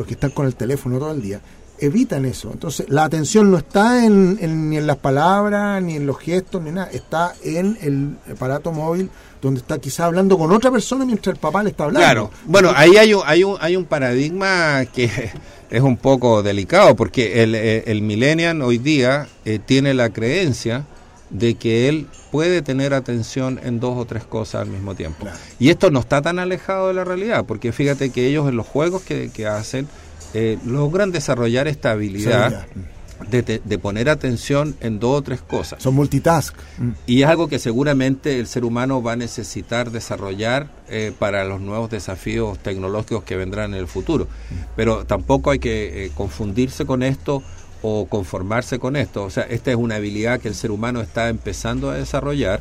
que 0.07 0.13
están 0.13 0.33
con 0.33 0.45
el 0.45 0.55
teléfono 0.55 0.99
todo 0.99 1.13
el 1.13 1.23
día, 1.23 1.41
evitan 1.79 2.27
eso. 2.27 2.51
Entonces, 2.53 2.85
la 2.91 3.05
atención 3.05 3.51
no 3.51 3.57
está 3.57 4.05
en, 4.05 4.69
ni 4.69 4.77
en 4.77 4.87
las 4.87 4.99
palabras, 4.99 5.83
ni 5.83 5.97
en 5.97 6.07
los 6.07 6.19
gestos, 6.19 6.61
ni 6.61 6.73
nada. 6.73 6.91
Está 6.93 7.33
en 7.43 7.79
el 7.81 8.19
aparato 8.31 8.71
móvil 8.71 9.09
donde 9.41 9.61
está 9.61 9.79
quizá 9.79 10.05
hablando 10.05 10.37
con 10.37 10.53
otra 10.53 10.71
persona 10.71 11.07
mientras 11.07 11.37
el 11.37 11.41
papá 11.41 11.63
le 11.63 11.71
está 11.71 11.85
hablando. 11.85 12.05
Claro, 12.05 12.31
bueno, 12.45 12.71
ahí 12.77 12.99
hay 12.99 13.15
un, 13.15 13.23
hay 13.25 13.43
un, 13.43 13.57
hay 13.63 13.77
un 13.77 13.87
paradigma 13.87 14.85
que 14.93 15.33
es 15.71 15.81
un 15.81 15.97
poco 15.97 16.43
delicado, 16.43 16.95
porque 16.97 17.43
el, 17.43 17.55
eh, 17.55 17.85
el 17.87 18.03
millennial 18.03 18.61
hoy 18.61 18.77
día 18.77 19.27
eh, 19.47 19.59
tiene 19.59 19.95
la 19.95 20.11
creencia 20.11 20.85
de 21.31 21.55
que 21.55 21.89
él 21.89 22.07
puede 22.31 22.63
tener 22.63 22.95
atención 22.95 23.61
en 23.63 23.81
dos 23.81 23.97
o 23.97 24.05
tres 24.05 24.25
cosas 24.25 24.63
al 24.63 24.69
mismo 24.69 24.95
tiempo. 24.95 25.27
Y 25.59 25.71
esto 25.71 25.91
no 25.91 26.01
está 26.01 26.23
tan 26.23 26.39
alejado 26.39 26.89
de 26.89 26.95
la 26.95 27.05
realidad, 27.05 27.45
porque 27.47 27.73
fíjate 27.73 28.11
que 28.11 28.27
ellos 28.27 28.49
en 28.49 28.57
los 28.57 28.67
juegos 28.67 29.03
que, 29.03 29.31
que 29.33 29.47
hacen 29.47 29.89
eh, 30.33 30.59
logran 30.65 31.11
desarrollar 31.11 31.69
esta 31.69 31.93
habilidad. 31.93 32.67
De, 33.31 33.79
poner 33.79 34.09
atención 34.09 34.77
en 34.81 34.99
dos 34.99 35.19
o 35.19 35.23
tres 35.23 35.43
cosas. 35.43 35.83
Son 35.83 35.95
multitask. 35.95 36.57
Mm. 36.79 36.91
Y 37.07 37.23
es 37.23 37.29
algo 37.29 37.49
que 37.49 37.59
seguramente 37.59 38.41
el 38.41 38.47
ser 38.47 38.65
humano 38.65 39.03
va 39.03 39.13
a 39.13 39.17
necesitar 39.17 39.91
desarrollar 39.91 40.71
eh, 40.89 41.13
para 41.19 41.45
los 41.45 41.61
nuevos 41.61 41.91
desafíos 41.91 42.59
tecnológicos 42.61 43.23
que 43.25 43.37
vendrán 43.37 43.75
en 43.75 43.81
el 43.81 43.89
futuro. 43.89 44.25
Mm. 44.25 44.55
Pero 44.75 45.05
tampoco 45.05 45.51
hay 45.51 45.59
que 45.59 46.07
eh, 46.07 46.11
confundirse 46.15 46.87
con 46.87 47.03
esto 47.03 47.43
o 47.83 48.07
conformarse 48.07 48.79
con 48.79 48.97
esto. 48.97 49.25
O 49.25 49.31
sea, 49.31 49.45
esta 49.45 49.71
es 49.71 49.77
una 49.77 49.97
habilidad 49.97 50.41
que 50.41 50.49
el 50.49 50.55
ser 50.55 50.71
humano 50.71 51.01
está 51.01 51.29
empezando 51.29 51.91
a 51.91 51.95
desarrollar 51.95 52.61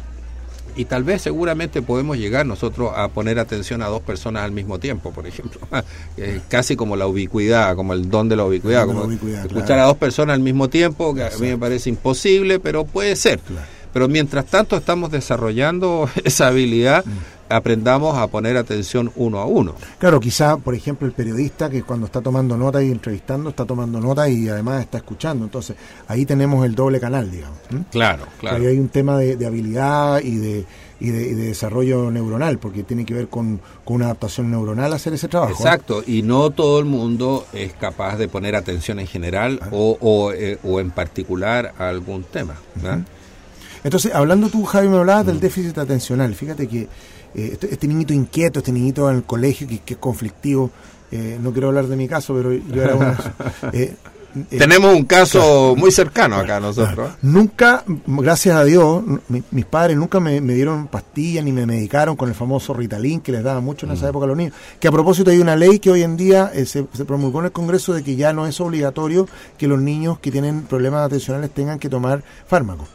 y 0.76 0.86
tal 0.86 1.04
vez 1.04 1.22
seguramente 1.22 1.82
podemos 1.82 2.18
llegar 2.18 2.46
nosotros 2.46 2.92
a 2.96 3.10
poner 3.10 3.40
atención 3.40 3.82
a 3.82 3.88
dos 3.88 4.02
personas 4.02 4.44
al 4.44 4.52
mismo 4.52 4.80
tiempo, 4.80 5.12
por 5.12 5.28
ejemplo. 5.28 5.60
casi 6.48 6.76
como 6.76 6.96
la 6.96 7.08
ubicuidad, 7.08 7.76
como 7.76 7.94
el 7.94 8.10
don 8.10 8.30
de 8.30 8.36
la 8.36 8.46
ubicuidad. 8.46 8.86
como 8.86 9.12
escuchar 9.12 9.80
a 9.80 9.84
dos 9.84 9.98
personas 9.98 10.36
al 10.36 10.42
mismo 10.42 10.70
tiempo, 10.70 11.14
que 11.14 11.24
a 11.24 11.32
mí 11.40 11.48
me 11.48 11.58
parece 11.58 11.90
imposible, 11.90 12.60
pero 12.60 12.86
puede 12.86 13.16
ser. 13.16 13.40
Pero 13.92 14.08
mientras 14.08 14.46
tanto 14.46 14.78
estamos 14.78 15.12
desarrollando 15.12 16.10
esa 16.24 16.48
habilidad. 16.48 17.04
Mm 17.06 17.39
aprendamos 17.50 18.18
a 18.18 18.28
poner 18.28 18.56
atención 18.58 19.12
uno 19.16 19.40
a 19.40 19.46
uno. 19.46 19.76
Claro, 19.98 20.20
quizá, 20.20 20.58
por 20.58 20.76
ejemplo, 20.76 21.08
el 21.08 21.14
periodista 21.14 21.70
que 21.70 21.84
cuando 21.84 22.06
está 22.06 22.22
tomando 22.22 22.56
nota 22.56 22.82
y 22.82 22.92
entrevistando, 22.92 23.50
está 23.50 23.66
tomando 23.66 24.00
nota 24.00 24.30
y 24.30 24.48
además 24.48 24.82
está 24.82 25.00
escuchando. 25.00 25.46
Entonces, 25.46 25.76
ahí 26.08 26.26
tenemos 26.26 26.66
el 26.66 26.76
doble 26.76 27.00
canal, 27.00 27.30
digamos. 27.30 27.58
Claro, 27.92 28.24
claro. 28.40 28.58
Ahí 28.58 28.68
hay 28.68 28.80
un 28.80 28.90
tema 28.90 29.18
de, 29.18 29.46
habilidad 29.46 30.22
y 30.22 30.36
de, 30.38 30.66
y 31.00 31.10
de, 31.10 31.36
desarrollo 31.36 32.12
neuronal, 32.12 32.60
porque 32.60 32.84
tiene 32.84 33.06
que 33.06 33.14
ver 33.16 33.28
con, 33.28 33.60
una 33.86 34.06
adaptación 34.06 34.52
neuronal 34.52 34.94
hacer 34.94 35.14
ese 35.14 35.28
trabajo. 35.28 35.54
Exacto, 35.54 36.04
y 36.06 36.22
no 36.22 36.52
todo 36.52 36.80
el 36.80 36.86
mundo 36.86 37.48
es 37.54 37.74
capaz 37.74 38.18
de 38.18 38.28
poner 38.28 38.56
atención 38.56 39.00
en 39.00 39.08
general 39.08 39.60
ah. 39.64 39.70
o, 39.72 39.98
o, 40.00 40.32
eh, 40.32 40.60
o, 40.64 40.80
en 40.80 40.92
particular 40.92 41.74
a 41.80 41.90
algún 41.90 42.24
tema. 42.24 42.56
Entonces, 43.84 44.14
hablando 44.14 44.50
tú, 44.50 44.66
Javi, 44.66 44.90
me 44.90 44.98
hablabas 44.98 45.26
del 45.26 45.38
mm. 45.38 45.40
déficit 45.40 45.78
atencional. 45.78 46.36
Fíjate 46.36 46.68
que 46.68 46.88
eh, 47.36 47.50
este, 47.54 47.72
este, 47.72 47.88
niñito 47.88 48.14
inquieto, 48.14 48.60
este 48.60 48.72
niñito 48.72 49.10
en 49.10 49.18
el 49.18 49.24
colegio 49.24 49.68
que, 49.68 49.82
es 49.86 49.98
conflictivo, 49.98 50.72
eh, 51.12 51.38
no 51.42 51.52
quiero 51.52 51.68
hablar 51.68 51.88
de 51.88 51.96
mi 51.96 52.08
caso, 52.08 52.34
pero 52.34 52.54
yo 52.54 52.84
era 52.84 52.96
uno... 52.96 53.16
Eh, 53.74 54.58
Tenemos 54.60 54.94
un 54.94 55.06
caso 55.06 55.74
muy 55.76 55.92
cercano 55.92 56.36
acá 56.36 56.60
nosotros. 56.60 57.14
Nunca, 57.24 57.84
gracias 58.06 58.56
a 58.56 58.64
Dios, 58.64 59.04
mis 59.50 59.66
padres 59.66 59.98
nunca 59.98 60.20
me, 60.20 60.40
dieron 60.40 60.88
pastillas 60.88 61.44
ni 61.44 61.52
me 61.52 61.66
medicaron 61.66 62.16
con 62.16 62.30
el 62.30 62.36
famoso 62.36 62.76
Ritalin 62.76 63.22
que 63.22 63.32
les 63.32 63.44
daba 63.44 63.60
mucho 63.60 63.88
en 63.88 63.94
esa 63.94 64.06
mm. 64.06 64.10
época 64.10 64.26
a 64.26 64.28
los 64.28 64.38
niños. 64.38 64.54
Que 64.80 64.88
a 64.88 64.92
propósito 64.92 65.32
hay 65.32 65.40
una 65.40 65.56
ley 65.56 65.80
que 65.80 65.90
hoy 65.90 66.04
en 66.04 66.16
día 66.16 66.52
se, 66.54 66.66
se, 66.66 67.06
promulgó 67.06 67.40
en 67.40 67.46
el 67.46 67.52
Congreso 67.52 67.92
de 67.92 68.04
que 68.04 68.16
ya 68.16 68.32
no 68.32 68.46
es 68.46 68.62
obligatorio 68.62 69.28
que 69.58 69.68
los 69.68 69.82
niños 69.82 70.20
que 70.20 70.32
tienen 70.32 70.62
problemas 70.62 71.08
atencionales 71.08 71.50
tengan 71.50 71.80
que 71.80 71.90
tomar 71.90 72.24
fármacos. 72.46 72.88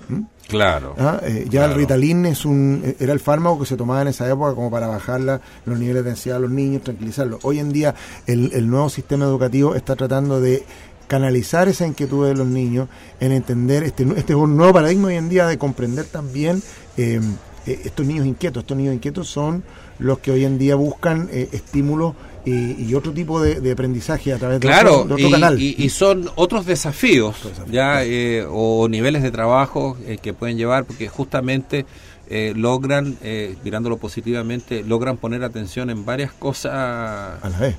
Claro. 0.49 0.95
¿Ah? 0.99 1.21
Eh, 1.23 1.47
ya 1.49 1.65
el 1.65 1.75
Ritalin 1.75 2.27
es 2.27 2.45
un, 2.45 2.83
eh, 2.85 2.97
era 3.01 3.13
el 3.13 3.21
fármaco 3.21 3.61
que 3.61 3.67
se 3.67 3.77
tomaba 3.77 4.03
en 4.03 4.09
esa 4.09 4.29
época 4.29 4.55
como 4.55 4.71
para 4.71 4.87
bajar 4.87 5.21
los 5.21 5.79
niveles 5.79 6.05
de 6.05 6.11
ansiedad 6.11 6.39
a 6.39 6.41
los 6.41 6.51
niños, 6.51 6.83
tranquilizarlos. 6.83 7.41
Hoy 7.45 7.59
en 7.59 7.73
día 7.73 7.95
el, 8.27 8.69
nuevo 8.69 8.89
sistema 8.89 9.25
educativo 9.25 9.75
está 9.75 9.97
tratando 9.97 10.41
de 10.41 10.65
canalizar 11.07 11.69
esa 11.69 11.87
inquietud 11.87 12.27
de 12.27 12.35
los 12.35 12.47
niños 12.47 12.89
en 13.21 13.33
entender 13.33 13.83
este, 13.83 14.07
este 14.17 14.35
nuevo 14.35 14.73
paradigma 14.73 15.09
hoy 15.09 15.17
en 15.17 15.29
día 15.29 15.47
de 15.47 15.59
comprender 15.59 16.07
también 16.07 16.63
eh, 16.97 17.21
estos 17.67 18.07
niños 18.07 18.27
inquietos. 18.27 18.63
Estos 18.63 18.77
niños 18.77 18.95
inquietos 18.95 19.29
son 19.29 19.63
los 19.99 20.19
que 20.19 20.31
hoy 20.31 20.45
en 20.45 20.59
día 20.59 20.75
buscan 20.75 21.29
estímulos 21.31 22.15
y, 22.47 22.95
otro 22.95 23.13
tipo 23.13 23.41
de, 23.41 23.73
aprendizaje 23.73 24.33
a 24.33 24.39
través 24.39 24.61
de, 24.61 24.69
otro, 24.69 25.19
y, 25.19 25.31
canal. 25.31 25.61
Y, 25.61 25.89
son 25.89 26.31
otros 26.35 26.67
desafíos, 26.67 27.37
ya 27.71 28.05
eh, 28.05 28.45
o 28.49 28.89
niveles 28.89 29.23
de 29.23 29.31
trabajo 29.31 29.97
eh, 30.07 30.19
que 30.21 30.35
pueden 30.35 30.59
llevar, 30.59 30.85
porque 30.85 31.09
justamente 31.09 31.87
eh, 32.29 32.53
logran, 32.55 33.17
mirándolo 33.65 33.97
positivamente, 33.97 34.83
logran 34.85 35.17
poner 35.17 35.43
atención 35.43 35.91
en 35.91 36.05
varias 36.05 36.33
cosas 36.33 36.73
a 36.75 37.49
la 37.49 37.59
vez 37.59 37.77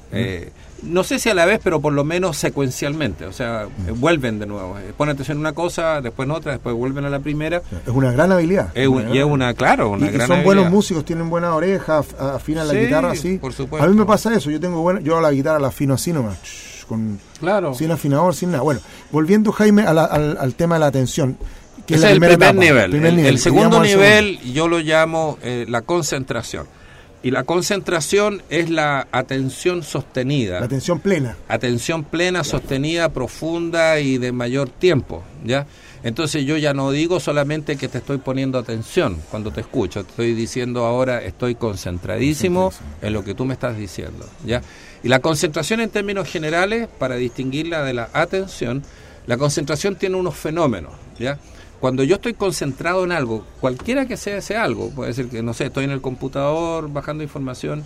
no 0.84 1.04
sé 1.04 1.20
si 1.20 1.30
a 1.30 1.34
la 1.34 1.46
vez, 1.46 1.60
pero 1.64 1.80
por 1.80 1.94
lo 1.94 2.04
menos 2.04 2.38
secuencialmente. 2.38 3.26
O 3.26 3.34
sea, 3.34 3.68
mm. 3.68 4.00
vuelven 4.00 4.40
de 4.40 4.46
nuevo. 4.46 4.78
Eh, 4.78 4.94
ponen 4.96 5.14
atención 5.14 5.38
en 5.38 5.42
una 5.42 5.54
cosa, 5.54 6.02
después 6.02 6.28
en 6.28 6.32
otra, 6.32 6.54
después 6.54 6.76
vuelven 6.76 7.06
a 7.06 7.10
la 7.10 7.20
primera. 7.20 7.62
Es 7.86 7.94
una 7.94 8.12
gran 8.12 8.32
habilidad. 8.32 8.70
Es 8.76 8.88
y 9.12 9.18
es 9.18 9.26
una, 9.26 9.54
claro, 9.54 9.90
una 9.90 10.10
gran 10.10 10.28
son 10.28 10.44
buenos 10.44 10.70
músicos, 10.70 11.06
tienen 11.06 11.30
buena 11.30 11.56
oreja, 11.56 12.04
afinan 12.20 12.68
la 12.68 12.74
guitarra 12.74 13.12
así. 13.12 13.38
Por 13.38 13.54
supuesto. 13.54 13.86
A 13.86 13.90
mí 13.90 13.96
me 13.96 14.06
pasa 14.06 14.34
eso. 14.34 14.52
Yo 14.52 14.60
tengo 14.60 14.82
buena, 14.82 15.00
yo 15.02 15.20
la 15.22 15.32
guitarra 15.32 15.60
la 15.60 15.68
afino 15.68 15.94
así 15.94 16.12
nomás. 16.12 16.38
Con, 16.88 17.20
claro. 17.40 17.74
Sin 17.74 17.92
afinador, 17.92 18.36
sin 18.36 18.52
nada. 18.52 18.64
Bueno, 18.64 18.80
volviendo, 19.12 19.52
Jaime, 19.52 19.84
al, 19.84 20.54
tema 20.56 20.76
de 20.76 20.80
la 20.80 20.88
atención. 20.88 21.38
Que 21.88 21.96
es, 21.96 22.04
el 22.04 22.20
primer 22.20 22.56
nivel. 22.56 22.94
El, 22.96 23.40
segundo 23.40 23.82
nivel 23.82 24.40
yo 24.54 24.68
lo 24.68 24.80
llamo 24.80 25.38
eh, 25.42 25.66
la 25.68 25.82
concentración. 25.82 26.68
Y 27.26 27.32
la 27.32 27.44
concentración 27.44 28.44
es 28.52 28.70
la 28.70 29.08
atención 29.12 29.82
sostenida. 29.82 30.60
La 30.60 30.68
atención 30.68 31.00
plena. 31.00 31.36
Atención 31.48 32.04
plena, 32.04 32.44
sostenida, 32.44 33.10
profunda 33.10 34.00
y 34.00 34.20
de 34.20 34.32
mayor 34.32 34.70
tiempo, 34.70 35.24
¿ya? 35.44 35.66
Entonces 36.04 36.46
yo 36.46 36.56
ya 36.56 36.76
no 36.76 36.92
digo 36.92 37.20
solamente 37.20 37.78
que 37.78 37.88
te 37.88 37.98
estoy 37.98 38.20
poniendo 38.20 38.60
atención 38.60 39.18
cuando 39.32 39.50
te 39.50 39.62
escucho, 39.62 40.04
te 40.04 40.12
estoy 40.12 40.34
diciendo 40.36 40.86
ahora 40.86 41.20
estoy 41.24 41.56
concentradísimo 41.56 42.72
en 43.02 43.14
lo 43.14 43.24
que 43.24 43.34
tú 43.34 43.44
me 43.46 43.56
estás 43.56 43.76
diciendo, 43.76 44.30
¿ya? 44.46 44.62
Y 45.02 45.08
la 45.08 45.18
concentración 45.18 45.80
en 45.80 45.90
términos 45.90 46.30
generales, 46.30 46.88
para 47.00 47.16
distinguirla 47.16 47.84
de 47.84 47.96
la 47.96 48.10
atención, 48.14 48.84
la 49.26 49.38
concentración 49.38 49.96
tiene 49.96 50.16
unos 50.16 50.36
fenómenos, 50.36 50.94
¿ya? 51.18 51.40
Cuando 51.80 52.04
yo 52.04 52.16
estoy 52.16 52.34
concentrado 52.34 53.04
en 53.04 53.12
algo, 53.12 53.46
cualquiera 53.60 54.06
que 54.06 54.18
sea 54.18 54.38
ese 54.38 54.58
algo, 54.58 54.90
puede 54.90 55.14
ser 55.14 55.28
que, 55.28 55.44
no 55.44 55.54
sé, 55.54 55.66
estoy 55.66 55.86
en 55.86 55.92
el 55.92 56.02
computador 56.02 56.92
bajando 56.92 57.24
información 57.24 57.84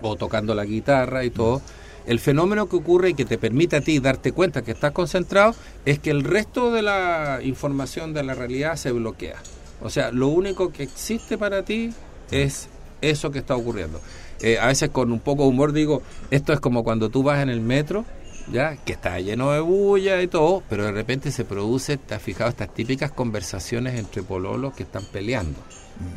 o 0.00 0.16
tocando 0.16 0.54
la 0.54 0.64
guitarra 0.64 1.24
y 1.24 1.30
todo, 1.30 1.60
el 2.06 2.20
fenómeno 2.20 2.68
que 2.68 2.76
ocurre 2.76 3.10
y 3.10 3.14
que 3.14 3.24
te 3.24 3.36
permite 3.36 3.76
a 3.76 3.80
ti 3.80 3.98
darte 3.98 4.32
cuenta 4.32 4.62
que 4.62 4.70
estás 4.70 4.92
concentrado 4.92 5.54
es 5.84 5.98
que 5.98 6.10
el 6.10 6.24
resto 6.24 6.72
de 6.72 6.82
la 6.82 7.40
información 7.42 8.14
de 8.14 8.22
la 8.22 8.34
realidad 8.34 8.76
se 8.76 8.92
bloquea. 8.92 9.36
O 9.82 9.90
sea, 9.90 10.10
lo 10.10 10.28
único 10.28 10.72
que 10.72 10.84
existe 10.84 11.36
para 11.36 11.64
ti 11.64 11.92
es 12.30 12.68
eso 13.02 13.30
que 13.30 13.38
está 13.38 13.56
ocurriendo. 13.56 14.00
Eh, 14.40 14.58
a 14.58 14.68
veces 14.68 14.90
con 14.90 15.12
un 15.12 15.20
poco 15.20 15.42
de 15.42 15.48
humor 15.48 15.72
digo, 15.72 16.02
esto 16.30 16.52
es 16.52 16.60
como 16.60 16.84
cuando 16.84 17.10
tú 17.10 17.22
vas 17.22 17.42
en 17.42 17.50
el 17.50 17.60
metro 17.60 18.04
ya 18.52 18.76
que 18.76 18.92
está 18.92 19.18
lleno 19.20 19.52
de 19.52 19.60
bulla 19.60 20.20
y 20.22 20.28
todo, 20.28 20.62
pero 20.68 20.84
de 20.84 20.92
repente 20.92 21.30
se 21.30 21.44
produce, 21.44 21.96
te 21.96 22.14
has 22.14 22.22
fijado, 22.22 22.50
estas 22.50 22.72
típicas 22.72 23.10
conversaciones 23.12 23.98
entre 23.98 24.22
pololos 24.22 24.74
que 24.74 24.84
están 24.84 25.04
peleando, 25.04 25.58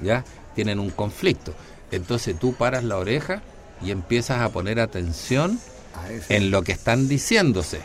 mm. 0.01 0.05
ya 0.05 0.23
tienen 0.55 0.79
un 0.79 0.89
conflicto. 0.89 1.53
Entonces 1.91 2.37
tú 2.39 2.53
paras 2.53 2.83
la 2.83 2.97
oreja 2.97 3.41
y 3.83 3.91
empiezas 3.91 4.41
a 4.41 4.49
poner 4.49 4.79
atención 4.79 5.59
en 6.29 6.51
lo 6.51 6.61
que 6.63 6.71
están 6.71 7.07
diciéndose. 7.07 7.79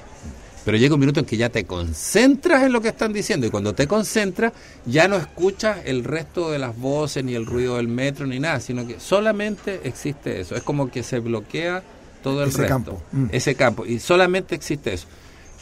Pero 0.65 0.79
llega 0.79 0.95
un 0.95 1.01
minuto 1.01 1.21
en 1.21 1.27
que 1.27 1.37
ya 1.37 1.49
te 1.49 1.65
concentras 1.65 2.65
en 2.65 2.73
lo 2.73 2.81
que 2.81 2.89
están 2.89 3.13
diciendo 3.13 3.47
y 3.47 3.51
cuando 3.51 3.73
te 3.73 3.87
concentras 3.87 4.53
ya 4.85 5.07
no 5.07 5.17
escuchas 5.17 5.79
el 5.85 6.03
resto 6.03 6.51
de 6.51 6.59
las 6.59 6.77
voces 6.77 7.23
ni 7.23 7.35
el 7.35 7.47
ruido 7.47 7.77
del 7.77 7.87
metro 7.87 8.27
ni 8.27 8.41
nada, 8.41 8.59
sino 8.59 8.85
que 8.85 8.99
solamente 8.99 9.83
existe 9.85 10.41
eso. 10.41 10.57
Es 10.57 10.65
como 10.65 10.91
que 10.91 11.05
se 11.05 11.21
bloquea 11.21 11.85
todo 12.27 12.43
el 12.43 12.49
ese 12.49 12.67
campo. 12.67 13.01
Mm. 13.13 13.27
Ese 13.31 13.55
campo. 13.55 13.87
Y 13.87 14.01
solamente 14.01 14.57
existe 14.57 14.93
eso. 14.93 15.07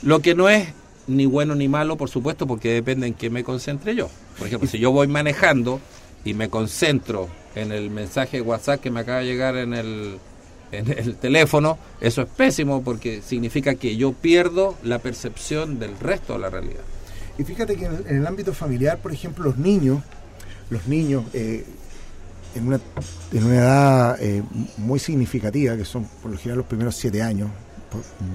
Lo 0.02 0.20
que 0.20 0.34
no 0.34 0.48
es 0.48 0.68
ni 1.06 1.26
bueno 1.26 1.54
ni 1.54 1.68
malo, 1.68 1.98
por 1.98 2.08
supuesto, 2.08 2.46
porque 2.46 2.72
depende 2.72 3.06
en 3.06 3.12
qué 3.12 3.28
me 3.28 3.44
concentre 3.44 3.94
yo. 3.94 4.08
Por 4.38 4.46
ejemplo, 4.46 4.66
si 4.66 4.78
yo 4.78 4.90
voy 4.90 5.06
manejando 5.06 5.78
y 6.24 6.32
me 6.32 6.48
concentro 6.48 7.28
en 7.54 7.70
el 7.70 7.90
mensaje 7.90 8.38
de 8.38 8.40
WhatsApp 8.40 8.80
que 8.80 8.90
me 8.90 9.00
acaba 9.00 9.18
de 9.18 9.26
llegar 9.26 9.58
en 9.58 9.74
el, 9.74 10.16
en 10.72 10.90
el 10.90 11.16
teléfono, 11.16 11.76
eso 12.00 12.22
es 12.22 12.28
pésimo 12.28 12.82
porque 12.82 13.20
significa 13.20 13.74
que 13.74 13.98
yo 13.98 14.14
pierdo 14.14 14.74
la 14.82 15.00
percepción 15.00 15.78
del 15.78 15.98
resto 16.00 16.32
de 16.32 16.38
la 16.38 16.48
realidad. 16.48 16.84
Y 17.36 17.44
fíjate 17.44 17.76
que 17.76 17.84
en 17.84 18.06
el, 18.08 18.26
ámbito 18.26 18.54
familiar, 18.54 19.02
por 19.02 19.12
ejemplo, 19.12 19.44
los 19.44 19.58
niños, 19.58 20.02
los 20.70 20.86
niños, 20.86 21.24
eh, 21.34 21.66
en 22.54 22.66
una, 22.66 22.80
en 23.32 23.44
una 23.44 23.54
edad 23.56 24.22
eh, 24.22 24.42
muy 24.78 24.98
significativa, 24.98 25.76
que 25.76 25.84
son 25.84 26.06
por 26.22 26.30
lo 26.30 26.38
general 26.38 26.58
los 26.58 26.66
primeros 26.66 26.96
siete 26.96 27.22
años, 27.22 27.50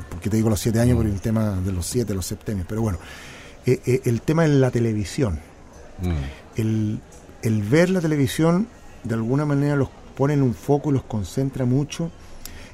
porque 0.10 0.30
te 0.30 0.38
digo 0.38 0.50
los 0.50 0.60
siete 0.60 0.80
años 0.80 0.98
por 0.98 1.06
el 1.06 1.20
tema 1.22 1.60
de 1.64 1.72
los 1.72 1.86
siete, 1.86 2.14
los 2.14 2.26
septenios, 2.26 2.66
pero 2.68 2.82
bueno, 2.82 3.00
eh, 3.66 3.80
eh, 3.86 4.02
el 4.06 4.22
tema 4.22 4.46
en 4.46 4.62
la 4.62 4.72
televisión. 4.72 5.40
Mm. 6.02 6.60
El, 6.60 7.00
el, 7.42 7.62
ver 7.64 7.90
la 7.90 8.02
televisión 8.02 8.68
de 9.04 9.16
alguna 9.16 9.46
manera 9.46 9.76
los 9.76 9.90
pone 10.16 10.34
en 10.34 10.42
un 10.42 10.54
foco 10.54 10.90
y 10.90 10.94
los 10.94 11.04
concentra 11.04 11.66
mucho. 11.66 12.12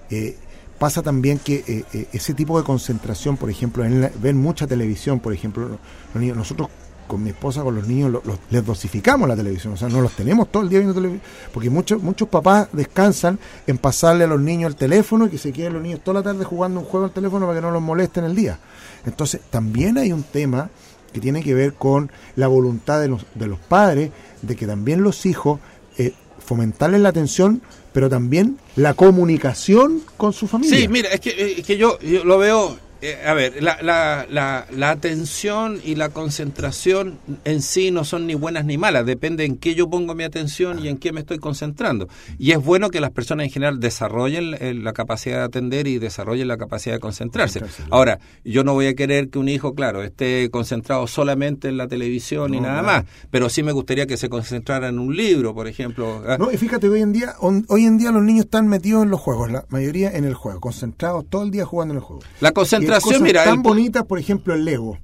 Eh, 0.10 0.38
pasa 0.80 1.02
también 1.02 1.40
que 1.40 1.86
ese 2.12 2.34
tipo 2.34 2.58
de 2.58 2.66
concentración, 2.66 3.38
por 3.38 3.50
ejemplo, 3.50 3.86
en 3.86 4.12
ven 4.22 4.38
mucha 4.38 4.68
televisión, 4.68 5.20
por 5.20 5.34
ejemplo, 5.34 5.70
los 5.70 6.22
niños, 6.22 6.36
nosotros 6.36 6.70
con 7.08 7.24
mi 7.24 7.30
esposa, 7.30 7.62
con 7.64 7.76
los 7.76 7.88
niños, 7.88 8.22
les 8.50 8.66
dosificamos 8.66 9.28
la 9.28 9.36
televisión, 9.36 9.74
o 9.74 9.78
sea, 9.78 9.90
no 9.90 10.02
los 10.02 10.14
tenemos 10.14 10.52
todo 10.52 10.64
el 10.64 10.70
día 10.70 10.80
viendo 10.80 10.94
televisión, 10.94 11.22
porque 11.54 11.70
muchos 11.70 12.02
muchos 12.02 12.28
papás 12.28 12.68
descansan 12.72 13.40
en 13.68 13.78
pasarle 13.78 14.24
a 14.24 14.28
los 14.28 14.42
niños 14.42 14.72
el 14.72 14.76
teléfono 14.76 15.26
y 15.26 15.30
que 15.30 15.38
se 15.38 15.54
queden 15.54 15.74
los 15.74 15.82
niños 15.82 16.02
toda 16.04 16.20
la 16.20 16.24
tarde 16.24 16.44
jugando 16.44 16.80
un 16.80 16.86
juego 16.86 17.06
al 17.06 17.12
teléfono 17.12 17.46
para 17.46 17.60
que 17.60 17.66
no 17.66 17.72
los 17.72 17.82
molesten 17.82 18.24
el 18.24 18.36
día. 18.36 18.60
Entonces, 19.06 19.42
también 19.50 19.98
hay 19.98 20.12
un 20.12 20.24
tema 20.24 20.70
que 21.14 21.22
tiene 21.22 21.44
que 21.44 21.54
ver 21.54 21.74
con 21.74 22.12
la 22.36 22.48
voluntad 22.48 23.00
de 23.00 23.08
los, 23.08 23.26
de 23.36 23.48
los 23.48 23.60
padres, 23.60 24.12
de 24.42 24.56
que 24.56 24.68
también 24.68 25.02
los 25.02 25.26
hijos 25.26 25.60
eh, 25.98 26.14
fomentarles 26.40 27.02
la 27.02 27.10
atención, 27.10 27.62
pero 27.94 28.10
también 28.10 28.58
la 28.76 28.94
comunicación 28.94 30.02
con 30.18 30.34
su 30.34 30.48
familia. 30.48 30.78
Sí, 30.78 30.88
mira, 30.88 31.10
es 31.10 31.22
que, 31.22 31.56
es 31.60 31.66
que 31.66 31.78
yo, 31.78 31.98
yo 32.00 32.26
lo 32.26 32.38
veo 32.38 32.78
eh, 33.02 33.22
a 33.26 33.34
ver, 33.34 33.62
la, 33.62 33.78
la, 33.82 34.26
la, 34.30 34.66
la, 34.72 34.90
atención 34.90 35.82
y 35.84 35.96
la 35.96 36.10
concentración 36.10 37.20
en 37.44 37.62
sí 37.62 37.92
no 37.92 38.06
son 38.06 38.26
ni 38.26 38.36
buenas 38.36 38.64
ni 38.64 38.78
malas, 38.78 39.06
depende 39.06 39.44
en 39.44 39.58
qué 39.58 39.76
yo 39.76 39.90
pongo 39.90 40.16
mi 40.16 40.24
atención 40.24 40.80
y 40.84 40.88
en 40.88 40.98
qué 40.98 41.12
me 41.12 41.20
estoy 41.20 41.38
concentrando. 41.38 42.08
Y 42.38 42.52
es 42.52 42.64
bueno 42.64 42.90
que 42.90 43.02
las 43.02 43.12
personas 43.12 43.48
en 43.48 43.52
general 43.52 43.82
desarrollen 43.82 44.56
eh, 44.60 44.74
la 44.74 44.94
capacidad 44.94 45.40
de 45.40 45.44
atender 45.44 45.88
y 45.88 46.00
desarrollen 46.00 46.48
la 46.48 46.58
capacidad 46.58 46.96
de 46.96 47.00
concentrarse. 47.02 47.62
Ahora, 47.90 48.20
yo 48.46 48.64
no 48.64 48.74
voy 48.74 48.88
a 48.88 48.96
querer 48.96 49.30
que 49.30 49.40
un 49.40 49.50
hijo, 49.50 49.76
claro, 49.76 50.02
esté 50.02 50.50
concentrado 50.50 51.06
solamente 51.06 51.68
en 51.68 51.76
la 51.78 51.88
televisión 51.88 52.54
y 52.54 52.62
nada 52.62 52.82
más, 52.82 53.04
pero 53.30 53.50
sí 53.50 53.62
me 53.62 53.74
gustaría 53.74 54.08
que 54.08 54.16
se 54.16 54.30
concentrara 54.30 54.88
en 54.88 55.00
un 55.00 55.16
libro, 55.16 55.54
por 55.54 55.68
ejemplo. 55.68 56.24
¿ah? 56.28 56.38
No, 56.40 56.50
y 56.50 56.58
fíjate, 56.58 56.88
hoy 56.88 57.02
en 57.02 57.12
día, 57.12 57.36
hoy 57.40 57.86
en 57.86 57.98
día 57.98 58.12
los 58.12 58.24
niños 58.24 58.46
están 58.46 58.68
metidos 58.68 59.04
en 59.04 59.10
los 59.10 59.20
juegos, 59.20 59.52
la 59.52 59.66
mayoría 59.70 60.16
en 60.16 60.24
el 60.24 60.34
juego, 60.34 60.62
concentrados 60.62 61.26
todo 61.30 61.44
el 61.44 61.52
día 61.52 61.66
jugando 61.66 61.94
en 61.94 61.98
el 61.98 62.04
juego. 62.04 62.24
La 62.40 62.52
concentración 62.52 62.85
cosas 62.86 63.22
mira, 63.22 63.44
tan 63.44 63.62
bonitas, 63.62 64.06
por 64.06 64.20
ejemplo, 64.20 64.54
el 64.54 64.66
Lego. 64.66 64.98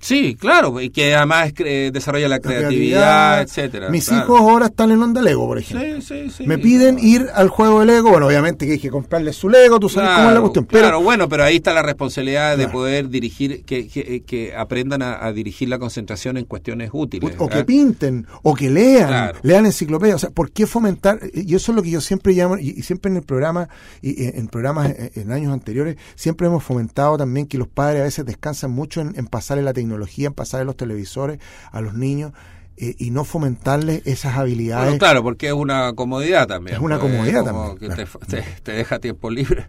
Sí, 0.00 0.36
claro, 0.36 0.80
y 0.80 0.90
que 0.90 1.14
además 1.14 1.52
desarrolla 1.54 2.28
la, 2.28 2.38
creatividad, 2.38 3.42
etcétera. 3.42 3.88
Mis 3.90 4.10
hijos 4.10 4.40
ahora 4.40 4.66
están 4.66 4.92
en 4.92 5.02
onda 5.02 5.20
Lego, 5.20 5.46
por 5.46 5.58
ejemplo. 5.58 6.00
Sí, 6.00 6.02
sí, 6.02 6.30
sí. 6.30 6.46
Me 6.46 6.58
piden 6.58 6.98
ir 7.00 7.26
al 7.34 7.48
juego 7.48 7.80
de 7.80 7.86
Lego, 7.86 8.10
bueno, 8.10 8.26
obviamente 8.26 8.64
que 8.66 8.72
hay 8.72 8.78
que 8.78 8.90
comprarle 8.90 9.32
su 9.32 9.48
Lego, 9.48 9.80
tú 9.80 9.88
sabes 9.88 10.10
cómo 10.16 10.28
es 10.28 10.34
la 10.34 10.40
cuestión. 10.40 10.66
Pero, 10.66 10.82
claro, 10.82 11.02
bueno, 11.02 11.28
pero 11.28 11.44
ahí 11.44 11.56
está 11.56 11.74
la 11.74 11.82
responsabilidad 11.82 12.56
de 12.56 12.68
poder 12.68 13.08
dirigir, 13.08 13.64
que, 13.64 13.88
que, 13.88 14.54
aprendan 14.56 15.02
a, 15.02 15.32
dirigir 15.32 15.68
la 15.68 15.78
concentración 15.78 16.36
en 16.36 16.44
cuestiones 16.44 16.90
útiles. 16.92 17.34
O, 17.38 17.48
que 17.48 17.64
pinten, 17.64 18.26
o 18.42 18.54
que 18.54 18.70
lean, 18.70 19.32
lean 19.42 19.66
enciclopedias. 19.66 20.16
O 20.16 20.18
sea, 20.18 20.30
¿por 20.30 20.52
qué 20.52 20.66
fomentar? 20.66 21.20
Y 21.34 21.54
eso 21.54 21.72
es 21.72 21.76
lo 21.76 21.82
que 21.82 21.90
yo 21.90 22.00
siempre 22.00 22.32
llamo, 22.34 22.56
y, 22.56 22.82
siempre 22.82 23.10
en 23.10 23.16
el 23.16 23.24
programa, 23.24 23.68
y 24.00 24.24
en 24.24 24.46
programas 24.46 24.94
en, 25.14 25.32
años 25.32 25.52
anteriores, 25.52 25.96
siempre 26.14 26.46
hemos 26.46 26.62
fomentado 26.62 27.18
también 27.18 27.46
que 27.46 27.58
los 27.58 27.68
padres 27.68 28.00
a 28.00 28.04
veces 28.04 28.24
descansan 28.24 28.70
mucho 28.70 29.00
en, 29.00 29.14
en 29.16 29.26
pasarle 29.26 29.62
la 29.62 29.72
tecnología 29.72 29.87
tecnología, 29.88 30.28
en 30.28 30.34
pasarle 30.34 30.66
los 30.66 30.76
televisores 30.76 31.38
a 31.72 31.80
los 31.80 31.94
niños. 31.94 32.32
Eh, 32.80 32.94
y 32.96 33.10
no 33.10 33.24
fomentarles 33.24 34.06
esas 34.06 34.36
habilidades. 34.36 35.00
claro, 35.00 35.24
porque 35.24 35.48
es 35.48 35.52
una 35.52 35.94
comodidad 35.94 36.46
también. 36.46 36.76
Es 36.76 36.82
una 36.82 37.00
pues, 37.00 37.10
comodidad 37.10 37.44
también. 37.44 37.76
Que 37.76 37.88
te, 38.62 38.72
deja 38.72 39.00
tiempo 39.00 39.30
libre. 39.30 39.66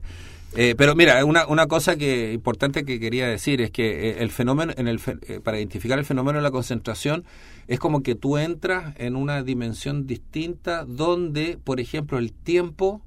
Eh, 0.55 0.75
pero 0.77 0.95
mira, 0.95 1.25
una, 1.25 1.47
una 1.47 1.65
cosa 1.65 1.95
que 1.95 2.33
importante 2.33 2.85
que 2.85 2.99
quería 2.99 3.27
decir 3.27 3.61
es 3.61 3.71
que 3.71 4.09
eh, 4.09 4.15
el 4.19 4.29
fenómeno, 4.29 4.73
en 4.77 4.87
el, 4.87 4.99
para 5.43 5.57
identificar 5.57 5.97
el 5.97 6.05
fenómeno 6.05 6.37
de 6.37 6.43
la 6.43 6.51
concentración, 6.51 7.23
es 7.67 7.79
como 7.79 8.03
que 8.03 8.13
tú 8.13 8.37
entras 8.37 8.93
en 8.97 9.15
una 9.15 9.41
dimensión 9.41 10.05
distinta 10.05 10.85
donde, 10.85 11.57
por 11.63 11.79
ejemplo, 11.79 12.19
el 12.19 12.31
tiempo 12.31 13.01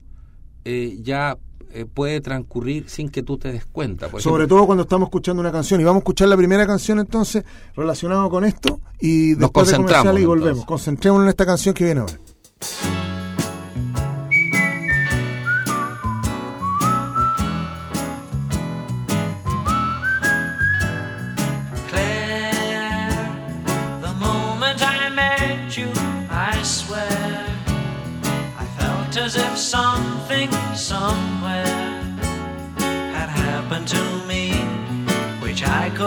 ya 0.64 1.38
eh, 1.75 1.87
puede 1.87 2.21
transcurrir 2.21 2.88
sin 2.88 3.09
que 3.09 3.23
tú 3.23 3.38
te 3.38 3.50
des 3.50 3.64
cuenta. 3.64 4.09
Sobre 4.19 4.47
todo 4.47 4.67
cuando 4.67 4.83
estamos 4.83 5.07
escuchando 5.07 5.41
una 5.41 5.52
canción. 5.52 5.81
Y 5.81 5.85
vamos 5.85 6.00
a 6.00 6.02
escuchar 6.02 6.29
la 6.29 6.37
primera 6.37 6.67
canción 6.67 6.99
entonces 6.99 7.45
relacionado 7.75 8.29
con 8.29 8.44
esto 8.44 8.81
y 9.01 9.35
después 9.35 9.68
de 9.70 9.77
comercial 9.77 10.18
y 10.18 10.25
volvemos. 10.25 10.64
Concentrémonos 10.64 11.25
en 11.25 11.31
esta 11.31 11.46
canción 11.46 11.75
que 11.75 11.85
viene 11.85 12.01
ahora. 12.01 12.18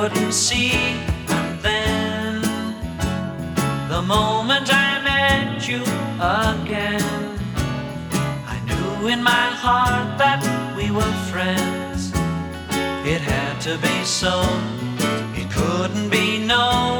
Couldn't 0.08 0.34
see. 0.34 0.72
And 1.30 1.60
then, 1.62 2.42
the 3.90 4.04
moment 4.04 4.70
I 4.72 5.02
met 5.02 5.68
you 5.68 5.82
again, 6.22 7.40
I 8.54 8.58
knew 8.68 9.08
in 9.08 9.24
my 9.24 9.48
heart 9.64 10.20
that 10.20 10.42
we 10.78 10.92
were 10.92 11.16
friends. 11.32 12.12
It 13.14 13.22
had 13.22 13.60
to 13.62 13.80
be 13.80 14.04
so, 14.04 14.34
it 15.42 15.50
couldn't 15.50 16.10
be 16.10 16.38
no, 16.38 16.95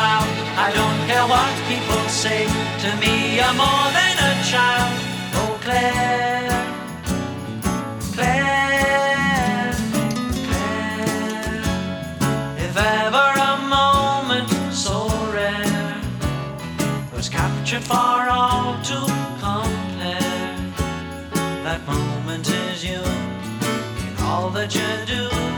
smile. 0.00 0.26
I 0.66 0.68
don't 0.78 1.00
care 1.08 1.26
what 1.34 1.52
people 1.70 2.02
say. 2.08 2.42
To 2.82 2.88
me, 3.02 3.14
you're 3.36 3.56
more 3.64 3.88
than 3.98 4.14
a 4.30 4.32
child. 4.50 4.92
Oh, 5.40 5.52
Claire, 5.64 6.60
Claire. 8.14 9.74
If 12.66 12.74
ever 12.76 13.28
a 13.50 13.54
moment 13.78 14.50
so 14.84 14.96
rare 15.36 15.94
was 17.14 17.28
captured 17.28 17.84
for 17.92 18.18
all 18.38 18.70
to 18.90 18.98
compare, 19.44 20.56
that 21.66 21.80
moment 21.86 22.46
is 22.48 22.84
you 22.84 23.02
in 24.06 24.14
all 24.28 24.50
that 24.50 24.70
you 24.74 24.90
do. 25.14 25.49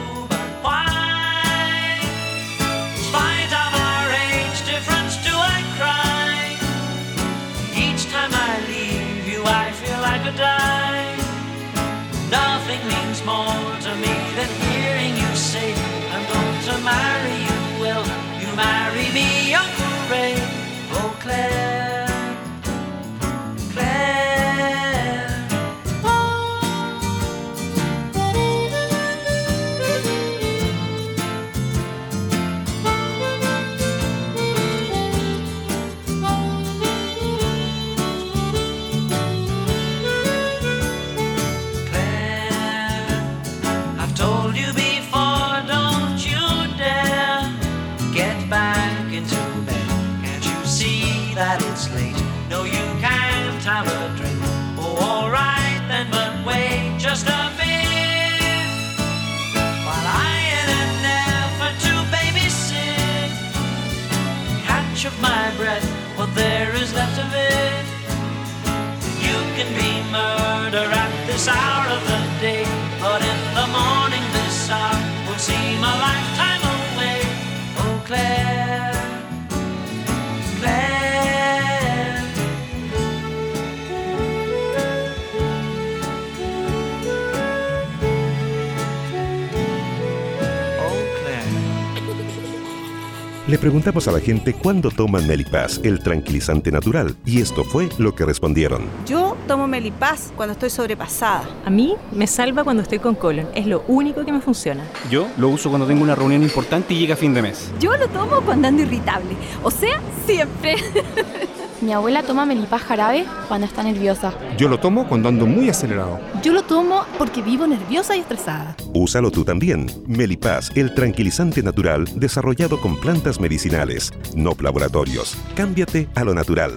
Le 93.53 93.59
preguntamos 93.59 94.09
a 94.09 94.13
la 94.13 94.19
gente 94.19 94.55
cuándo 94.55 94.91
toman 94.91 95.27
Melipaz, 95.27 95.79
el 95.85 96.03
tranquilizante 96.03 96.73
natural, 96.73 97.15
y 97.27 97.43
esto 97.43 97.65
fue 97.65 97.91
lo 97.99 98.15
que 98.15 98.25
respondieron. 98.25 98.89
Yo 99.07 99.37
tomo 99.47 99.67
Melipaz 99.67 100.33
cuando 100.39 100.55
estoy 100.55 100.71
sobrepasada. 100.71 101.47
A 101.67 101.69
mí 101.69 101.95
me 102.13 102.27
salva 102.27 102.65
cuando 102.65 102.83
estoy 102.83 102.99
con 102.99 103.15
colon, 103.15 103.47
es 103.55 103.67
lo 103.67 103.85
único 103.89 104.25
que 104.25 104.33
me 104.33 104.41
funciona. 104.41 104.83
Yo 105.11 105.29
lo 105.37 105.51
uso 105.51 105.69
cuando 105.69 105.87
tengo 105.87 106.03
una 106.03 106.15
reunión 106.15 106.43
importante 106.43 106.95
y 106.95 107.01
llega 107.01 107.15
fin 107.15 107.35
de 107.35 107.43
mes. 107.43 107.71
Yo 107.79 107.95
lo 107.95 108.09
tomo 108.09 108.41
cuando 108.41 108.69
ando 108.69 108.85
irritable, 108.85 109.37
o 109.63 109.71
sea, 109.71 110.01
siempre. 110.25 110.77
Mi 111.83 111.93
abuela 111.93 112.23
toma 112.23 112.47
melipaz 112.47 112.81
jarabe 112.83 113.27
cuando 113.49 113.67
está 113.67 113.83
nerviosa. 113.83 114.33
Yo 114.57 114.69
lo 114.69 114.79
tomo 114.79 115.09
cuando 115.09 115.29
ando 115.29 115.47
muy 115.47 115.69
acelerado. 115.69 116.21
Yo 116.41 116.53
lo 116.53 116.63
tomo 116.63 117.05
porque 117.19 117.43
vivo 117.43 117.67
nerviosa 117.67 118.17
y 118.17 118.21
estresada. 118.21 118.77
Úsalo 118.95 119.33
tú 119.33 119.45
también. 119.45 119.91
Melipaz, 120.07 120.71
el 120.77 120.95
tranquilizante 120.95 121.61
natural 121.61 122.05
desarrollado 122.15 122.81
con 122.81 123.01
plantas 123.01 123.41
medicinales, 123.41 124.13
no 124.37 124.53
laboratorios. 124.61 125.37
Cámbiate 125.57 126.09
a 126.15 126.23
lo 126.23 126.35
natural. 126.35 126.73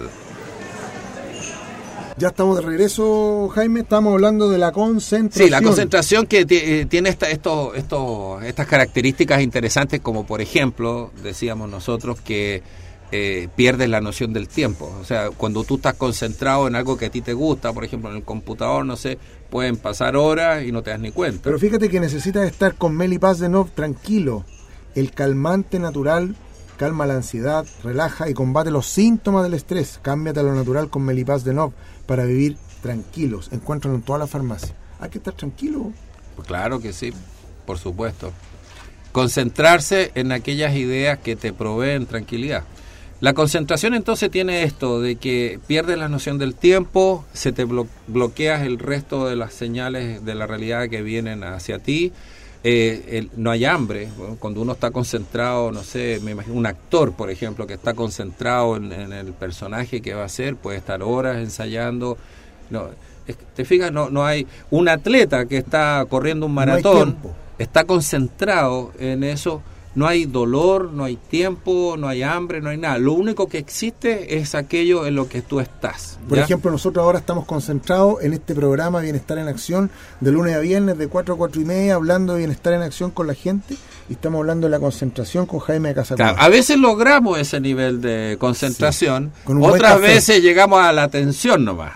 Ya 2.18 2.28
estamos 2.28 2.56
de 2.56 2.62
regreso, 2.62 3.48
Jaime. 3.54 3.80
Estamos 3.80 4.14
hablando 4.14 4.48
de 4.48 4.58
la 4.58 4.72
concentración. 4.72 5.46
Sí, 5.46 5.50
la 5.50 5.62
concentración 5.62 6.26
que 6.26 6.46
eh, 6.48 6.86
tiene 6.86 7.10
esta, 7.10 7.30
esto, 7.30 7.74
esto, 7.74 8.40
estas 8.40 8.66
características 8.66 9.40
interesantes, 9.40 10.00
como 10.00 10.26
por 10.26 10.40
ejemplo, 10.40 11.12
decíamos 11.22 11.70
nosotros 11.70 12.20
que 12.20 12.64
eh, 13.12 13.48
pierdes 13.54 13.88
la 13.88 14.00
noción 14.00 14.32
del 14.32 14.48
tiempo. 14.48 14.94
O 15.00 15.04
sea, 15.04 15.30
cuando 15.30 15.64
tú 15.64 15.76
estás 15.76 15.94
concentrado 15.94 16.68
en 16.68 16.74
algo 16.74 16.96
que 16.96 17.06
a 17.06 17.10
ti 17.10 17.20
te 17.20 17.32
gusta, 17.32 17.72
por 17.72 17.84
ejemplo, 17.84 18.10
en 18.10 18.16
el 18.16 18.22
computador, 18.22 18.84
no 18.84 18.96
sé, 18.96 19.18
pueden 19.50 19.76
pasar 19.76 20.16
horas 20.16 20.64
y 20.64 20.72
no 20.72 20.82
te 20.82 20.90
das 20.90 21.00
ni 21.00 21.12
cuenta. 21.12 21.42
Pero 21.44 21.58
fíjate 21.58 21.88
que 21.88 22.00
necesitas 22.00 22.46
estar 22.46 22.74
con 22.74 22.96
Meli 22.96 23.18
Paz 23.18 23.38
de 23.38 23.48
nuevo 23.48 23.68
tranquilo. 23.74 24.44
El 24.94 25.12
calmante 25.12 25.78
natural 25.78 26.36
calma 26.76 27.06
la 27.06 27.14
ansiedad, 27.14 27.66
relaja 27.82 28.28
y 28.28 28.34
combate 28.34 28.70
los 28.70 28.86
síntomas 28.86 29.42
del 29.42 29.54
estrés. 29.54 29.98
Cámbiate 30.02 30.40
a 30.40 30.42
lo 30.42 30.54
natural 30.54 30.90
con 30.90 31.02
Melipaz 31.02 31.44
de 31.44 31.54
Nov 31.54 31.72
para 32.06 32.24
vivir 32.24 32.56
tranquilos. 32.82 33.48
Encuentran 33.52 33.94
en 33.94 34.02
toda 34.02 34.18
la 34.18 34.26
farmacia. 34.26 34.74
Hay 35.00 35.10
que 35.10 35.18
estar 35.18 35.34
tranquilo. 35.34 35.92
Pues 36.34 36.46
claro 36.46 36.80
que 36.80 36.92
sí, 36.92 37.12
por 37.66 37.78
supuesto. 37.78 38.32
Concentrarse 39.12 40.12
en 40.14 40.32
aquellas 40.32 40.74
ideas 40.74 41.18
que 41.18 41.36
te 41.36 41.52
proveen 41.52 42.06
tranquilidad. 42.06 42.64
La 43.20 43.32
concentración 43.32 43.94
entonces 43.94 44.30
tiene 44.30 44.62
esto 44.62 45.00
de 45.00 45.16
que 45.16 45.58
pierdes 45.66 45.96
la 45.96 46.08
noción 46.08 46.36
del 46.36 46.54
tiempo, 46.54 47.24
se 47.32 47.50
te 47.52 47.64
bloqueas 47.64 48.62
el 48.62 48.78
resto 48.78 49.26
de 49.26 49.36
las 49.36 49.54
señales 49.54 50.22
de 50.24 50.34
la 50.34 50.46
realidad 50.46 50.90
que 50.90 51.00
vienen 51.00 51.42
hacia 51.42 51.78
ti, 51.78 52.12
eh, 52.62 53.28
no 53.36 53.50
hay 53.50 53.64
hambre. 53.64 54.08
Cuando 54.38 54.60
uno 54.60 54.72
está 54.72 54.90
concentrado, 54.90 55.72
no 55.72 55.82
sé, 55.82 56.20
me 56.22 56.32
imagino 56.32 56.56
un 56.56 56.66
actor, 56.66 57.12
por 57.12 57.30
ejemplo, 57.30 57.66
que 57.66 57.74
está 57.74 57.94
concentrado 57.94 58.76
en, 58.76 58.92
el 58.92 59.32
personaje 59.32 60.02
que 60.02 60.12
va 60.12 60.22
a 60.22 60.26
hacer, 60.26 60.56
puede 60.56 60.76
estar 60.76 61.02
horas 61.02 61.38
ensayando. 61.38 62.18
No, 62.68 62.88
te 63.54 63.64
fijas, 63.64 63.92
no, 63.92 64.10
no 64.10 64.26
hay 64.26 64.46
un 64.70 64.88
atleta 64.88 65.46
que 65.46 65.56
está 65.56 66.04
corriendo 66.10 66.44
un 66.46 66.54
maratón, 66.54 67.16
está 67.58 67.84
concentrado 67.84 68.92
en 68.98 69.24
eso 69.24 69.62
no 69.96 70.06
hay 70.06 70.26
dolor, 70.26 70.92
no 70.92 71.04
hay 71.04 71.16
tiempo, 71.16 71.96
no 71.98 72.06
hay 72.06 72.22
hambre, 72.22 72.60
no 72.60 72.68
hay 72.68 72.76
nada. 72.76 72.98
Lo 72.98 73.14
único 73.14 73.48
que 73.48 73.56
existe 73.56 74.36
es 74.36 74.54
aquello 74.54 75.06
en 75.06 75.14
lo 75.14 75.26
que 75.28 75.40
tú 75.40 75.58
estás. 75.58 76.18
Por 76.28 76.38
ejemplo, 76.38 76.70
nosotros 76.70 77.02
ahora 77.02 77.18
estamos 77.18 77.46
concentrados 77.46 78.22
en 78.22 78.34
este 78.34 78.54
programa 78.54 79.00
Bienestar 79.00 79.38
en 79.38 79.48
Acción 79.48 79.90
de 80.20 80.32
lunes 80.32 80.54
a 80.54 80.58
viernes 80.58 80.98
de 80.98 81.08
4 81.08 81.34
a 81.34 81.36
4 81.38 81.62
y 81.62 81.64
media, 81.64 81.94
hablando 81.94 82.34
de 82.34 82.40
bienestar 82.40 82.74
en 82.74 82.82
acción 82.82 83.10
con 83.10 83.26
la 83.26 83.34
gente 83.34 83.74
y 84.08 84.12
estamos 84.12 84.40
hablando 84.40 84.66
de 84.66 84.70
la 84.70 84.80
concentración 84.80 85.46
con 85.46 85.60
Jaime 85.60 85.88
de 85.88 85.94
Casa 85.94 86.14
A 86.18 86.48
veces 86.48 86.78
logramos 86.78 87.38
ese 87.38 87.58
nivel 87.60 88.02
de 88.02 88.36
concentración, 88.38 89.32
otras 89.46 90.00
veces 90.00 90.42
llegamos 90.42 90.80
a 90.80 90.92
la 90.92 91.08
tensión 91.08 91.64
nomás. 91.64 91.94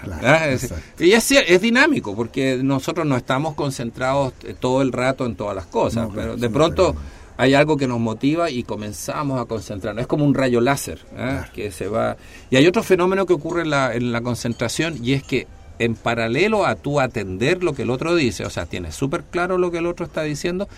y 0.99 1.13
es, 1.13 1.31
es 1.31 1.61
dinámico 1.61 2.17
porque 2.17 2.61
nosotros 2.63 3.07
no 3.07 3.17
estamos 3.17 3.55
concentrados 3.55 4.33
todo 4.59 4.81
el 4.81 4.91
rato 4.91 5.27
en 5.27 5.37
todas 5.37 5.55
las 5.55 5.67
cosas, 5.67 6.09
pero 6.15 6.37
de 6.37 6.49
pronto 6.49 6.97
hay 7.41 7.55
algo 7.55 7.79
que 7.79 7.89
nos 7.89 7.99
motiva 7.99 8.51
y 8.51 8.65
comenzamos 8.65 9.41
a 9.41 9.47
concentrarnos. 9.47 10.03
Es 10.03 10.07
como 10.07 10.27
un 10.27 10.35
rayo 10.35 10.61
láser 10.61 10.99
¿eh? 11.17 11.41
que 11.55 11.73
se 11.73 11.89
va. 11.89 12.19
Y 12.51 12.57
hay 12.57 12.67
otro 12.67 12.83
fenómeno 12.83 13.25
que 13.25 13.33
ocurre 13.33 13.63
en 13.63 13.71
la, 13.71 13.95
en 13.95 14.13
la 14.13 14.21
concentración 14.21 15.03
y 15.03 15.15
es 15.15 15.23
que 15.23 15.47
en 15.79 15.95
paralelo 15.95 16.67
a 16.67 16.75
tú 16.75 17.01
atender 17.01 17.65
lo 17.65 17.73
que 17.73 17.83
el 17.83 17.91
otro 17.91 18.15
dice, 18.15 18.45
o 18.45 18.51
sea, 18.51 18.67
tienes 18.67 18.95
súper 18.95 19.25
claro 19.25 19.57
lo 19.57 19.71
que 19.71 19.79
el 19.79 19.87
otro 19.87 20.05
está 20.05 20.23
diciendo, 20.23 20.69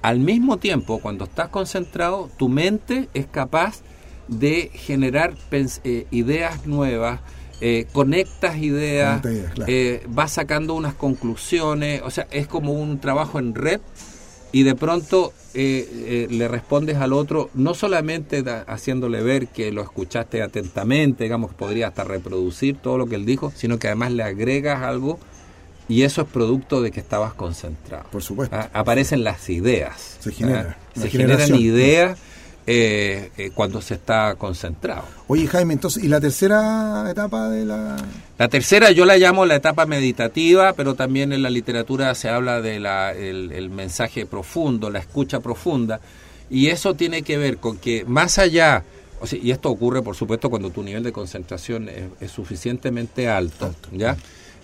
al 0.00 0.20
mismo 0.20 0.58
tiempo, 0.58 1.00
cuando 1.00 1.24
estás 1.24 1.48
concentrado, 1.48 2.30
tu 2.36 2.48
mente 2.48 3.08
es 3.14 3.26
capaz 3.26 3.80
de 4.28 4.70
generar 4.72 5.34
eh, 5.50 6.06
ideas 6.12 6.66
nuevas, 6.68 7.18
eh, 7.60 7.88
conectas 7.92 8.58
ideas, 8.58 9.22
vas 10.06 10.30
sacando 10.30 10.74
unas 10.74 10.94
conclusiones, 10.94 12.00
o 12.04 12.10
sea, 12.10 12.28
es 12.30 12.46
como 12.46 12.74
un 12.74 13.00
trabajo 13.00 13.40
en 13.40 13.56
red 13.56 13.80
y 14.52 14.62
de 14.62 14.76
pronto 14.76 15.32
eh, 15.54 15.88
eh, 16.06 16.26
le 16.30 16.48
respondes 16.48 16.96
al 16.96 17.12
otro 17.12 17.50
no 17.54 17.74
solamente 17.74 18.42
haciéndole 18.66 19.22
ver 19.22 19.48
que 19.48 19.70
lo 19.72 19.82
escuchaste 19.82 20.42
atentamente, 20.42 21.24
digamos 21.24 21.50
que 21.50 21.56
podría 21.56 21.88
hasta 21.88 22.04
reproducir 22.04 22.76
todo 22.76 22.98
lo 22.98 23.06
que 23.06 23.16
él 23.16 23.26
dijo, 23.26 23.52
sino 23.54 23.78
que 23.78 23.88
además 23.88 24.12
le 24.12 24.22
agregas 24.22 24.82
algo 24.82 25.18
y 25.88 26.02
eso 26.02 26.22
es 26.22 26.28
producto 26.28 26.80
de 26.80 26.90
que 26.90 27.00
estabas 27.00 27.34
concentrado. 27.34 28.04
Por 28.10 28.22
supuesto. 28.22 28.56
Ah, 28.56 28.70
aparecen 28.72 29.24
las 29.24 29.50
ideas. 29.50 30.16
Se 30.20 30.32
genera. 30.32 30.78
Ah, 30.78 31.00
se 31.00 31.10
generan 31.10 31.54
ideas 31.54 32.18
eh, 32.64 33.32
eh, 33.36 33.50
cuando 33.52 33.82
se 33.82 33.94
está 33.94 34.36
concentrado. 34.36 35.02
Oye 35.26 35.48
Jaime, 35.48 35.74
entonces, 35.74 36.04
¿y 36.04 36.08
la 36.08 36.20
tercera 36.20 37.04
etapa 37.10 37.50
de 37.50 37.64
la...? 37.64 37.96
La 38.38 38.48
tercera 38.48 38.92
yo 38.92 39.04
la 39.04 39.16
llamo 39.16 39.44
la 39.46 39.56
etapa 39.56 39.84
meditativa, 39.84 40.72
pero 40.72 40.94
también 40.94 41.32
en 41.32 41.42
la 41.42 41.50
literatura 41.50 42.14
se 42.14 42.28
habla 42.28 42.60
del 42.60 42.86
el 42.86 43.70
mensaje 43.70 44.26
profundo, 44.26 44.90
la 44.90 45.00
escucha 45.00 45.40
profunda, 45.40 46.00
y 46.50 46.68
eso 46.68 46.94
tiene 46.94 47.22
que 47.22 47.36
ver 47.36 47.56
con 47.56 47.78
que 47.78 48.04
más 48.04 48.38
allá, 48.38 48.84
y 49.32 49.50
esto 49.50 49.68
ocurre 49.68 50.00
por 50.02 50.14
supuesto 50.14 50.48
cuando 50.48 50.70
tu 50.70 50.84
nivel 50.84 51.02
de 51.02 51.10
concentración 51.10 51.88
es, 52.20 52.30
suficientemente 52.30 53.28
alto, 53.28 53.74
¿ya? 53.90 54.16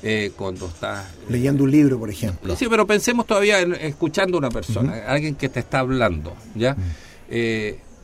Eh, 0.05 0.31
cuando 0.37 0.67
estás 0.67 1.05
leyendo 1.29 1.65
un 1.65 1.73
libro, 1.73 1.99
por 1.99 2.11
ejemplo. 2.11 2.55
Sí, 2.55 2.67
pero 2.71 2.87
pensemos 2.87 3.27
todavía 3.27 3.59
en 3.61 3.75
escuchando 3.75 4.37
a 4.37 4.39
una 4.39 4.51
persona, 4.51 5.03
alguien 5.09 5.35
que 5.35 5.49
te 5.49 5.59
está 5.59 5.81
hablando, 5.81 6.37
¿ya? 6.55 6.77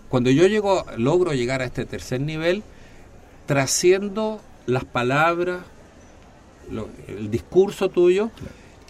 Cuando 0.08 0.30
yo 0.30 0.46
llego, 0.46 0.84
logro 0.96 1.32
llegar 1.32 1.62
a 1.62 1.64
este 1.64 1.84
tercer 1.84 2.20
nivel, 2.20 2.62
trasciendo 3.46 4.40
las 4.66 4.84
palabras, 4.84 5.60
el 7.08 7.30
discurso 7.30 7.88
tuyo, 7.88 8.30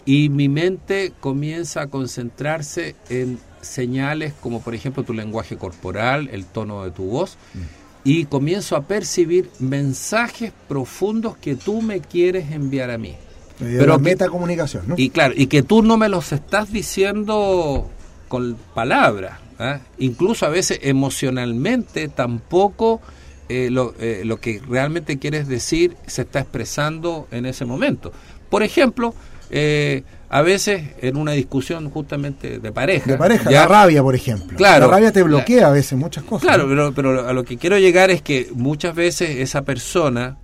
y 0.05 0.29
mi 0.29 0.49
mente 0.49 1.13
comienza 1.19 1.81
a 1.81 1.87
concentrarse 1.87 2.95
en 3.09 3.39
señales 3.61 4.33
como 4.41 4.61
por 4.61 4.75
ejemplo 4.75 5.03
tu 5.03 5.13
lenguaje 5.13 5.57
corporal, 5.57 6.29
el 6.31 6.45
tono 6.45 6.83
de 6.83 6.91
tu 6.91 7.05
voz, 7.05 7.37
mm. 7.53 7.59
y 8.03 8.25
comienzo 8.25 8.75
a 8.75 8.83
percibir 8.83 9.49
mensajes 9.59 10.53
profundos 10.67 11.37
que 11.37 11.55
tú 11.55 11.81
me 11.81 11.99
quieres 11.99 12.51
enviar 12.51 12.91
a 12.91 12.97
mí. 12.97 13.15
Pero 13.57 13.97
meta 13.99 14.27
comunicación, 14.27 14.83
¿no? 14.87 14.95
Y 14.97 15.09
claro, 15.09 15.33
y 15.35 15.47
que 15.47 15.63
tú 15.63 15.81
no 15.81 15.97
me 15.97 16.09
los 16.09 16.33
estás 16.33 16.71
diciendo 16.71 17.89
con 18.27 18.57
palabras, 18.73 19.39
¿ah? 19.59 19.79
Incluso 19.97 20.45
a 20.45 20.49
veces 20.49 20.79
emocionalmente 20.81 22.07
tampoco 22.07 23.01
eh, 23.47 23.69
eh, 23.99 24.21
lo, 24.25 24.39
que 24.39 24.61
realmente 24.67 25.19
quieres 25.19 25.47
decir 25.47 25.95
se 26.07 26.23
está 26.23 26.39
expresando 26.39 27.27
en 27.31 27.45
ese 27.45 27.65
momento. 27.65 28.11
Por 28.49 28.63
ejemplo, 28.63 29.13
eh, 29.51 30.03
a 30.29 30.41
veces 30.41 30.83
en 31.01 31.17
una 31.17 31.33
discusión 31.33 31.89
justamente 31.91 32.59
de 32.59 32.71
pareja. 32.71 33.11
De 33.11 33.17
pareja, 33.17 33.51
la 33.51 33.67
rabia, 33.67 34.01
por 34.01 34.15
ejemplo. 34.15 34.57
Claro, 34.57 34.87
la 34.87 34.93
rabia 34.93 35.11
te 35.11 35.21
bloquea 35.21 35.67
a 35.67 35.71
veces 35.71 35.97
muchas 35.97 36.23
cosas. 36.23 36.47
Claro, 36.47 36.67
pero, 36.67 36.93
pero 36.93 37.27
a 37.27 37.33
lo 37.33 37.43
que 37.43 37.57
quiero 37.57 37.77
llegar 37.77 38.09
es 38.09 38.21
que 38.21 38.49
muchas 38.53 38.95
veces 38.95 39.37
esa 39.37 39.63
persona 39.63 40.37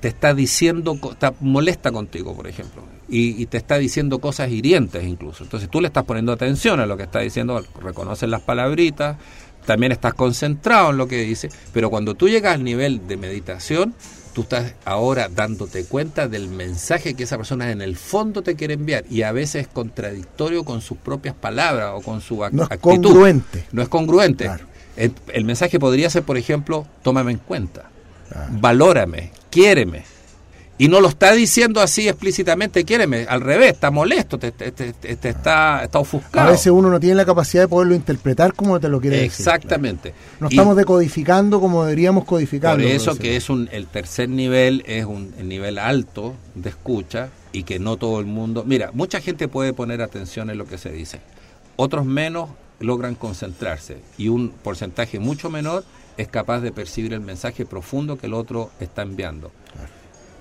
te 0.00 0.08
está 0.08 0.34
diciendo, 0.34 0.98
está 1.10 1.34
molesta 1.40 1.90
contigo, 1.90 2.34
por 2.34 2.46
ejemplo, 2.46 2.82
y, 3.08 3.46
te 3.46 3.56
está 3.56 3.78
diciendo 3.78 4.18
cosas 4.20 4.50
hirientes 4.50 5.04
incluso. 5.04 5.44
Entonces 5.44 5.68
tú 5.68 5.80
le 5.80 5.88
estás 5.88 6.04
poniendo 6.04 6.32
atención 6.32 6.80
a 6.80 6.86
lo 6.86 6.96
que 6.96 7.04
está 7.04 7.20
diciendo, 7.20 7.64
reconoces 7.80 8.28
las 8.28 8.42
palabritas, 8.42 9.16
también 9.66 9.92
estás 9.92 10.14
concentrado 10.14 10.90
en 10.90 10.96
lo 10.98 11.08
que 11.08 11.22
dice, 11.22 11.50
pero 11.72 11.90
cuando 11.90 12.14
tú 12.14 12.28
llegas 12.28 12.54
al 12.54 12.64
nivel 12.64 13.06
de 13.06 13.16
meditación, 13.16 13.94
tú 14.32 14.42
estás 14.42 14.74
ahora 14.84 15.28
dándote 15.28 15.84
cuenta 15.84 16.28
del 16.28 16.48
mensaje 16.48 17.14
que 17.14 17.24
esa 17.24 17.36
persona 17.36 17.70
en 17.70 17.82
el 17.82 17.96
fondo 17.96 18.42
te 18.42 18.54
quiere 18.54 18.74
enviar 18.74 19.04
y 19.10 19.22
a 19.22 19.32
veces 19.32 19.62
es 19.62 19.68
contradictorio 19.68 20.64
con 20.64 20.80
sus 20.80 20.98
propias 20.98 21.34
palabras 21.34 21.92
o 21.94 22.02
con 22.02 22.20
su 22.20 22.36
no 22.52 22.68
Es 22.70 22.78
congruente. 22.78 23.66
No 23.72 23.82
es 23.82 23.88
congruente. 23.88 24.48
el 24.96 25.44
mensaje 25.44 25.80
podría 25.80 26.08
ser, 26.08 26.22
por 26.22 26.38
ejemplo, 26.38 26.86
tómame 27.02 27.32
en 27.32 27.38
cuenta 27.38 27.90
valórame, 28.50 29.30
quiéreme. 29.50 30.04
y 30.80 30.86
no 30.86 31.00
lo 31.00 31.08
está 31.08 31.32
diciendo 31.32 31.80
así 31.80 32.08
explícitamente, 32.08 32.84
quiéreme, 32.84 33.26
al 33.28 33.40
revés, 33.40 33.72
está 33.72 33.90
molesto, 33.90 34.38
te, 34.38 34.52
te, 34.52 34.70
te, 34.70 35.28
está, 35.28 35.82
está 35.82 35.98
ofuscado. 35.98 36.48
A 36.48 36.52
veces 36.52 36.68
uno 36.68 36.88
no 36.88 37.00
tiene 37.00 37.16
la 37.16 37.24
capacidad 37.24 37.64
de 37.64 37.68
poderlo 37.68 37.96
interpretar 37.96 38.54
como 38.54 38.78
te 38.78 38.88
lo 38.88 39.00
quiere 39.00 39.16
decir. 39.16 39.40
Exactamente. 39.40 40.14
No 40.38 40.48
estamos 40.48 40.76
decodificando 40.76 41.60
como 41.60 41.82
deberíamos 41.82 42.24
codificarlo. 42.24 42.84
Por 42.84 42.92
eso 42.92 43.16
que 43.16 43.34
es 43.36 43.50
un, 43.50 43.68
el 43.72 43.88
tercer 43.88 44.28
nivel, 44.28 44.84
es 44.86 45.04
un 45.04 45.34
el 45.36 45.48
nivel 45.48 45.78
alto 45.78 46.34
de 46.54 46.68
escucha 46.70 47.30
y 47.50 47.64
que 47.64 47.80
no 47.80 47.96
todo 47.96 48.20
el 48.20 48.26
mundo... 48.26 48.62
Mira, 48.64 48.90
mucha 48.92 49.20
gente 49.20 49.48
puede 49.48 49.72
poner 49.72 50.00
atención 50.00 50.48
en 50.48 50.58
lo 50.58 50.66
que 50.66 50.78
se 50.78 50.92
dice, 50.92 51.20
otros 51.74 52.06
menos 52.06 52.50
logran 52.78 53.16
concentrarse 53.16 53.98
y 54.16 54.28
un 54.28 54.50
porcentaje 54.50 55.18
mucho 55.18 55.50
menor 55.50 55.84
es 56.18 56.28
capaz 56.28 56.60
de 56.60 56.72
percibir 56.72 57.14
el 57.14 57.20
mensaje 57.20 57.64
profundo 57.64 58.18
que 58.18 58.26
el 58.26 58.34
otro 58.34 58.70
está 58.80 59.02
enviando. 59.02 59.50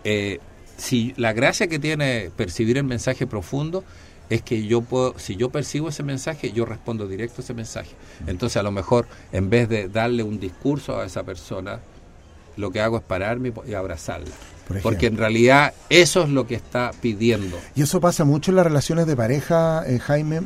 Eh, 0.03 0.39
si 0.75 1.13
la 1.17 1.31
gracia 1.33 1.67
que 1.67 1.79
tiene 1.79 2.31
percibir 2.35 2.77
el 2.77 2.83
mensaje 2.83 3.27
profundo 3.27 3.83
es 4.29 4.41
que 4.41 4.65
yo 4.65 4.81
puedo, 4.81 5.17
si 5.17 5.35
yo 5.35 5.49
percibo 5.49 5.89
ese 5.89 6.03
mensaje, 6.03 6.51
yo 6.51 6.65
respondo 6.65 7.07
directo 7.07 7.41
a 7.41 7.43
ese 7.43 7.53
mensaje. 7.53 7.91
Entonces 8.25 8.57
a 8.57 8.63
lo 8.63 8.71
mejor 8.71 9.07
en 9.31 9.49
vez 9.49 9.69
de 9.69 9.87
darle 9.87 10.23
un 10.23 10.39
discurso 10.39 10.99
a 10.99 11.05
esa 11.05 11.23
persona, 11.23 11.79
lo 12.57 12.71
que 12.71 12.81
hago 12.81 12.97
es 12.97 13.03
pararme 13.03 13.53
y 13.65 13.73
abrazarla. 13.73 14.33
Porque 14.81 15.05
en 15.05 15.17
realidad 15.17 15.73
eso 15.89 16.23
es 16.23 16.29
lo 16.29 16.45
que 16.45 16.55
está 16.55 16.91
pidiendo. 17.01 17.57
Y 17.75 17.83
eso 17.83 18.01
pasa 18.01 18.25
mucho 18.25 18.51
en 18.51 18.57
las 18.57 18.65
relaciones 18.65 19.05
de 19.05 19.15
pareja, 19.15 19.83
eh, 19.87 19.99
Jaime, 19.99 20.41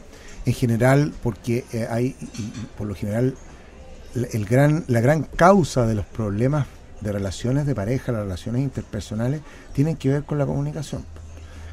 en 0.45 0.53
general, 0.53 1.13
porque 1.23 1.65
eh, 1.71 1.87
hay, 1.89 2.15
por 2.77 2.85
lo 2.85 2.93
general, 2.93 3.35
el 4.15 4.45
gran, 4.45 4.83
la 4.87 5.01
gran 5.01 5.23
causa 5.23 5.85
de 5.85 5.95
los 5.95 6.05
problemas 6.05 6.67
de 7.01 7.11
relaciones 7.11 7.65
de 7.65 7.75
pareja, 7.75 8.11
las 8.11 8.21
relaciones 8.21 8.61
interpersonales, 8.61 9.41
tienen 9.73 9.97
que 9.97 10.09
ver 10.09 10.23
con 10.23 10.37
la 10.37 10.45
comunicación, 10.45 11.03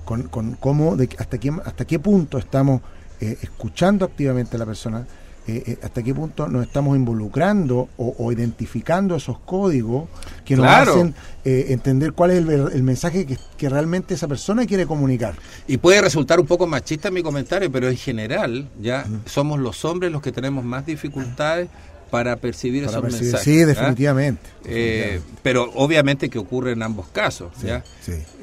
con, 0.04 0.24
con 0.24 0.54
cómo, 0.54 0.96
de, 0.96 1.08
hasta, 1.18 1.38
qué, 1.38 1.52
hasta 1.64 1.84
qué 1.84 1.98
punto 1.98 2.38
estamos 2.38 2.80
eh, 3.20 3.38
escuchando 3.42 4.04
activamente 4.04 4.56
a 4.56 4.58
la 4.58 4.66
persona, 4.66 5.06
eh, 5.46 5.62
eh, 5.66 5.78
hasta 5.82 6.02
qué 6.02 6.14
punto 6.14 6.46
nos 6.48 6.66
estamos 6.66 6.96
involucrando 6.96 7.88
o, 7.96 8.32
identificando 8.32 9.16
esos 9.16 9.38
códigos 9.40 10.08
que 10.44 10.56
nos 10.56 10.66
hacen 10.66 11.14
entender 11.44 12.12
cuál 12.12 12.30
es 12.32 12.46
el, 12.46 12.82
mensaje 12.82 13.26
que, 13.56 13.68
realmente 13.68 14.14
esa 14.14 14.28
persona 14.28 14.66
quiere 14.66 14.86
comunicar. 14.86 15.34
Y 15.66 15.78
puede 15.78 16.02
resultar 16.02 16.38
un 16.38 16.46
poco 16.46 16.66
machista 16.66 17.10
mi 17.10 17.22
comentario, 17.22 17.72
pero 17.72 17.88
en 17.88 17.96
general 17.96 18.68
ya 18.80 19.06
somos 19.24 19.58
los 19.58 19.86
hombres 19.86 20.12
los 20.12 20.20
que 20.20 20.32
tenemos 20.32 20.64
más 20.64 20.84
dificultades 20.84 21.70
para 22.10 22.36
percibir 22.36 22.84
esos 22.84 23.02
mensajes. 23.02 23.42
Sí, 23.42 23.64
definitivamente. 23.64 24.42
Eh, 24.64 25.20
pero 25.42 25.70
obviamente 25.74 26.28
que 26.28 26.38
ocurre 26.38 26.72
en 26.72 26.82
ambos 26.82 27.08
casos. 27.08 27.52
¿ya? 27.62 27.84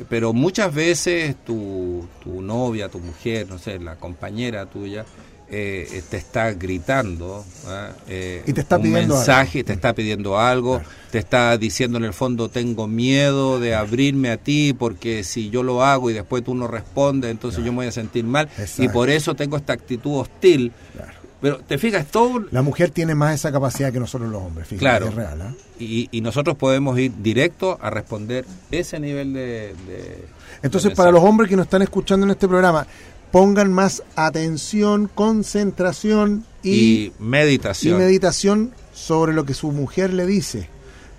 Pero 0.10 0.34
muchas 0.34 0.73
veces 0.73 1.36
tu, 1.45 2.08
tu 2.23 2.41
novia, 2.41 2.89
tu 2.89 2.99
mujer, 2.99 3.47
no 3.49 3.60
sé, 3.60 3.80
la 3.80 3.95
compañera 3.95 4.65
tuya, 4.65 5.06
eh, 5.47 6.01
te 6.10 6.17
está 6.17 6.54
gritando 6.54 7.45
eh, 8.08 8.41
y 8.47 8.54
te 8.54 8.62
está 8.62 8.78
un 8.78 8.82
pidiendo 8.82 9.13
mensaje, 9.13 9.63
te 9.63 9.73
está 9.73 9.93
pidiendo 9.93 10.39
algo, 10.39 10.82
te 11.12 11.19
está 11.19 11.56
diciendo 11.60 11.99
en 11.99 12.04
el 12.04 12.13
fondo 12.13 12.49
tengo 12.49 12.88
miedo 12.88 13.60
de 13.60 13.75
abrirme 13.75 14.32
a 14.32 14.38
ti 14.38 14.75
porque 14.78 15.23
si 15.23 15.51
yo 15.51 15.62
lo 15.62 15.84
hago 15.84 16.10
y 16.10 16.13
después 16.13 16.43
tú 16.43 16.56
no 16.56 16.67
respondes, 16.67 17.30
entonces 17.30 17.63
yo 17.63 17.71
me 17.71 17.78
voy 17.78 17.88
a 17.88 17.91
sentir 17.91 18.23
mal 18.23 18.49
y 18.80 18.89
por 18.89 19.12
eso 19.12 19.36
tengo 19.36 19.56
esta 19.56 19.73
actitud 19.73 20.19
hostil. 20.21 20.71
Pero 21.45 21.60
te 21.60 21.77
fijas, 21.77 22.08
todo... 22.08 22.43
La 22.49 22.63
mujer 22.63 22.89
tiene 22.89 23.13
más 23.13 23.36
esa 23.36 23.51
capacidad 23.51 23.93
que 23.93 23.99
nosotros 23.99 24.31
los 24.31 24.41
hombres, 24.41 24.67
fíjate, 24.67 24.79
claro. 24.79 25.10
es 25.10 25.13
real. 25.13 25.41
¿ah? 25.43 25.53
Y, 25.77 26.10
nosotros 26.21 26.58
podemos 26.58 26.97
ir 26.97 27.12
directo 27.21 27.77
a 27.79 27.91
responder 27.91 28.47
ese 28.71 28.99
nivel 28.99 29.34
de... 29.34 29.75
Entonces, 30.63 30.95
para 30.95 31.12
los 31.12 31.23
hombres 31.23 31.47
que 31.47 31.55
nos 31.55 31.67
están 31.67 31.84
escuchando 31.84 32.25
en 32.25 32.31
este 32.31 32.47
programa, 32.47 32.88
pongan 33.29 33.71
más 33.71 34.01
atención, 34.15 35.08
concentración 35.13 36.45
y, 36.63 37.12
meditación. 37.19 37.93
Y 37.93 38.03
meditación 38.03 38.71
sobre 38.95 39.31
lo 39.31 39.45
que 39.45 39.53
su 39.53 39.71
mujer 39.71 40.13
le 40.13 40.25
dice 40.25 40.67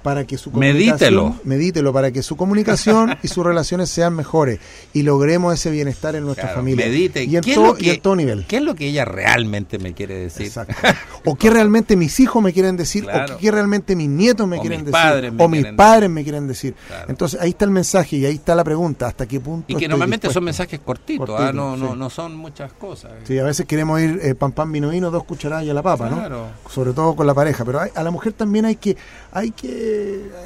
para 0.06 0.24
que 0.24 0.38
su 0.38 0.52
medítelo. 0.52 1.34
medítelo 1.42 1.92
para 1.92 2.12
que 2.12 2.22
su 2.22 2.36
comunicación 2.36 3.18
y 3.24 3.26
sus 3.26 3.44
relaciones 3.44 3.90
sean 3.90 4.14
mejores 4.14 4.60
y 4.92 5.02
logremos 5.02 5.52
ese 5.52 5.68
bienestar 5.72 6.14
en 6.14 6.24
nuestra 6.24 6.50
familia. 6.50 6.86
Medite. 6.86 7.24
Y 7.24 7.34
en, 7.34 7.42
todo, 7.42 7.76
y 7.76 7.90
en 7.90 8.00
todo 8.00 8.14
nivel. 8.14 8.46
¿Qué 8.46 8.58
es 8.58 8.62
lo 8.62 8.76
que 8.76 8.86
ella 8.86 9.04
realmente 9.04 9.80
me 9.80 9.94
quiere 9.94 10.14
decir? 10.14 10.46
Exacto. 10.46 10.76
o 11.24 11.34
qué 11.34 11.50
realmente 11.50 11.96
mis 11.96 12.20
hijos 12.20 12.40
me 12.40 12.52
quieren 12.52 12.76
decir, 12.76 13.04
o 13.04 13.36
qué 13.36 13.50
realmente 13.50 13.96
mis 13.96 14.08
nietos 14.08 14.46
me 14.46 14.60
quieren 14.60 14.84
decir, 14.84 15.32
o 15.38 15.48
mis 15.48 15.66
padres 15.74 16.08
me 16.08 16.22
quieren 16.22 16.46
decir. 16.46 16.76
Entonces 17.08 17.40
ahí 17.40 17.50
está 17.50 17.64
el 17.64 17.72
mensaje 17.72 18.18
y 18.18 18.26
ahí 18.26 18.36
está 18.36 18.54
la 18.54 18.62
pregunta, 18.62 19.08
¿hasta 19.08 19.26
qué 19.26 19.40
punto? 19.40 19.64
Y 19.66 19.74
que 19.74 19.88
normalmente 19.88 20.32
son 20.32 20.44
mensajes 20.44 20.78
cortitos, 20.78 21.28
¿ah? 21.36 21.50
no, 21.52 21.76
no, 21.76 21.96
no 21.96 22.10
son 22.10 22.36
muchas 22.36 22.72
cosas. 22.74 23.10
Sí, 23.24 23.36
a 23.40 23.42
veces 23.42 23.66
queremos 23.66 24.00
ir 24.00 24.20
eh, 24.22 24.36
pan 24.36 24.52
pan 24.52 24.70
vino 24.70 24.90
vino, 24.90 25.10
dos 25.10 25.24
cucharadas 25.24 25.64
y 25.64 25.70
a 25.70 25.74
la 25.74 25.82
papa, 25.82 26.08
¿no? 26.08 26.46
Sobre 26.70 26.92
todo 26.92 27.16
con 27.16 27.26
la 27.26 27.34
pareja, 27.34 27.64
pero 27.64 27.80
a 27.92 28.02
la 28.04 28.10
mujer 28.12 28.34
también 28.34 28.66
hay 28.66 28.76
que 28.76 28.96
hay 29.32 29.50
que, 29.50 29.95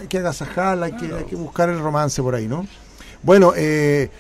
hay 0.00 0.06
que 0.08 0.18
agasajarla, 0.18 0.86
hay, 0.86 0.92
que, 0.92 1.14
hay 1.14 1.24
que 1.24 1.36
buscar 1.36 1.68
el 1.68 1.78
romance 1.78 2.22
por 2.22 2.34
ahí, 2.34 2.46
¿no? 2.46 2.66
Bueno, 3.22 3.52
eh, 3.56 4.10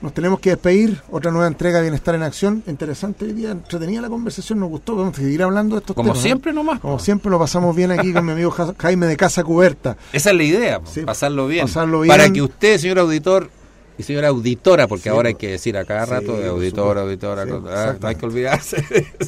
nos 0.00 0.12
tenemos 0.12 0.40
que 0.40 0.50
despedir. 0.50 1.00
Otra 1.10 1.30
nueva 1.30 1.46
entrega 1.46 1.78
de 1.78 1.82
Bienestar 1.82 2.14
en 2.14 2.22
Acción. 2.22 2.62
Interesante 2.66 3.24
hoy 3.24 3.32
día, 3.32 3.50
entretenida 3.50 4.00
la 4.02 4.08
conversación, 4.08 4.60
nos 4.60 4.68
gustó. 4.68 4.96
Vamos 4.96 5.18
a 5.18 5.22
seguir 5.22 5.42
hablando 5.42 5.76
de 5.76 5.80
estos 5.80 5.96
Como 5.96 6.08
temas. 6.08 6.18
Como 6.18 6.22
siempre 6.22 6.52
nomás. 6.52 6.80
Como 6.80 6.98
siempre 6.98 7.30
lo 7.30 7.38
pasamos 7.38 7.74
bien 7.74 7.92
aquí 7.92 8.12
con 8.12 8.24
mi 8.24 8.32
amigo 8.32 8.50
Jaime 8.50 9.06
de 9.06 9.16
Casa 9.16 9.42
Cuberta. 9.42 9.96
Esa 10.12 10.30
es 10.30 10.36
la 10.36 10.42
idea, 10.42 10.80
pasarlo, 11.04 11.48
bien. 11.48 11.66
Para 12.06 12.30
que 12.30 12.42
usted, 12.42 12.78
señor 12.78 12.98
auditor, 12.98 13.50
y 13.98 14.02
señora 14.02 14.28
auditora, 14.28 14.86
porque 14.86 15.08
ahora 15.08 15.28
hay 15.28 15.36
que 15.36 15.52
decir 15.52 15.76
a 15.76 15.84
cada 15.84 16.04
rato 16.04 16.36
de 16.36 16.48
auditor, 16.48 16.98
auditora, 16.98 17.46
ah, 17.68 17.94
no 17.98 18.08
hay 18.08 18.14
que 18.14 18.26
olvidarse. 18.26 18.84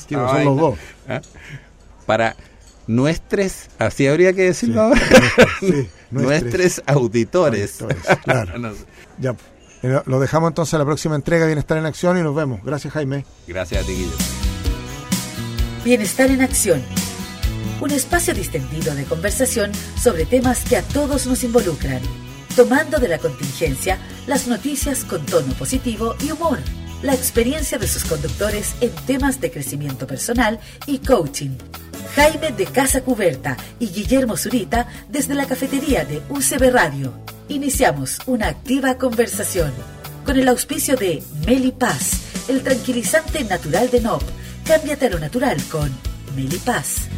son 0.09 0.45
los 0.45 0.57
dos. 0.59 0.79
¿Ah? 1.09 1.23
Para 2.05 2.37
nuestros, 2.89 3.69
así 3.79 4.09
habría 4.09 4.33
que 4.33 4.43
decirlo 4.43 4.81
ahora, 4.83 5.01
nuestros 6.11 6.83
auditores. 6.87 7.79
claro. 8.25 8.75
Ya, 9.21 9.35
eh, 9.83 10.01
lo 10.07 10.21
dejamos 10.21 10.51
entonces 10.51 10.75
a 10.75 10.79
la 10.79 10.85
próxima 10.85 11.17
entrega 11.17 11.41
de 11.43 11.49
Bienestar 11.49 11.77
en 11.77 11.87
Acción 11.87 12.17
y 12.19 12.23
nos 12.23 12.37
vemos. 12.37 12.61
Gracias, 12.63 12.93
Jaime. 12.93 13.25
Gracias 13.49 13.83
a 13.83 13.85
ti, 13.85 13.93
Guillermo. 13.95 14.17
Bienestar 15.85 16.31
en 16.31 16.41
Acción. 16.43 16.81
Un 17.81 17.91
espacio 17.91 18.33
distendido 18.33 18.95
de 18.95 19.03
conversación 19.05 19.73
sobre 20.01 20.25
temas 20.25 20.65
que 20.65 20.77
a 20.77 20.83
todos 20.83 21.27
nos 21.27 21.43
involucran, 21.43 22.01
tomando 22.55 22.99
de 22.99 23.09
la 23.09 23.19
contingencia 23.19 23.99
las 24.29 24.47
noticias 24.47 25.05
con 25.05 25.27
tono 25.27 25.53
positivo 25.55 26.15
y 26.21 26.31
humor, 26.31 26.59
la 27.03 27.15
experiencia 27.15 27.79
de 27.79 27.87
sus 27.87 28.05
conductores 28.05 28.75
en 28.81 28.91
temas 29.07 29.41
de 29.41 29.51
crecimiento 29.51 30.07
personal 30.07 30.59
y 30.87 30.99
coaching 30.99 31.51
Jaime 32.15 32.51
de 32.51 32.67
Casa 32.67 33.03
Cuberta 33.03 33.57
y 33.79 33.89
Guillermo 33.89 34.37
Zurita 34.37 34.89
desde 35.09 35.35
la 35.35 35.47
cafetería 35.47 36.05
de 36.05 36.21
UCB 36.31 36.73
Radio. 36.73 37.13
Iniciamos 37.49 38.19
una 38.27 38.49
activa 38.49 38.99
conversación 38.99 39.73
con 40.25 40.39
el 40.39 40.49
auspicio 40.49 40.97
de 40.97 41.23
Melipaz, 41.47 42.49
el 42.49 42.63
tranquilizante 42.63 43.45
natural 43.45 43.91
de 43.91 44.01
NOP. 44.01 44.23
Cámbiate 44.67 45.07
a 45.07 45.11
lo 45.11 45.19
natural 45.19 45.57
con 45.71 45.91
Melipaz. 46.35 47.09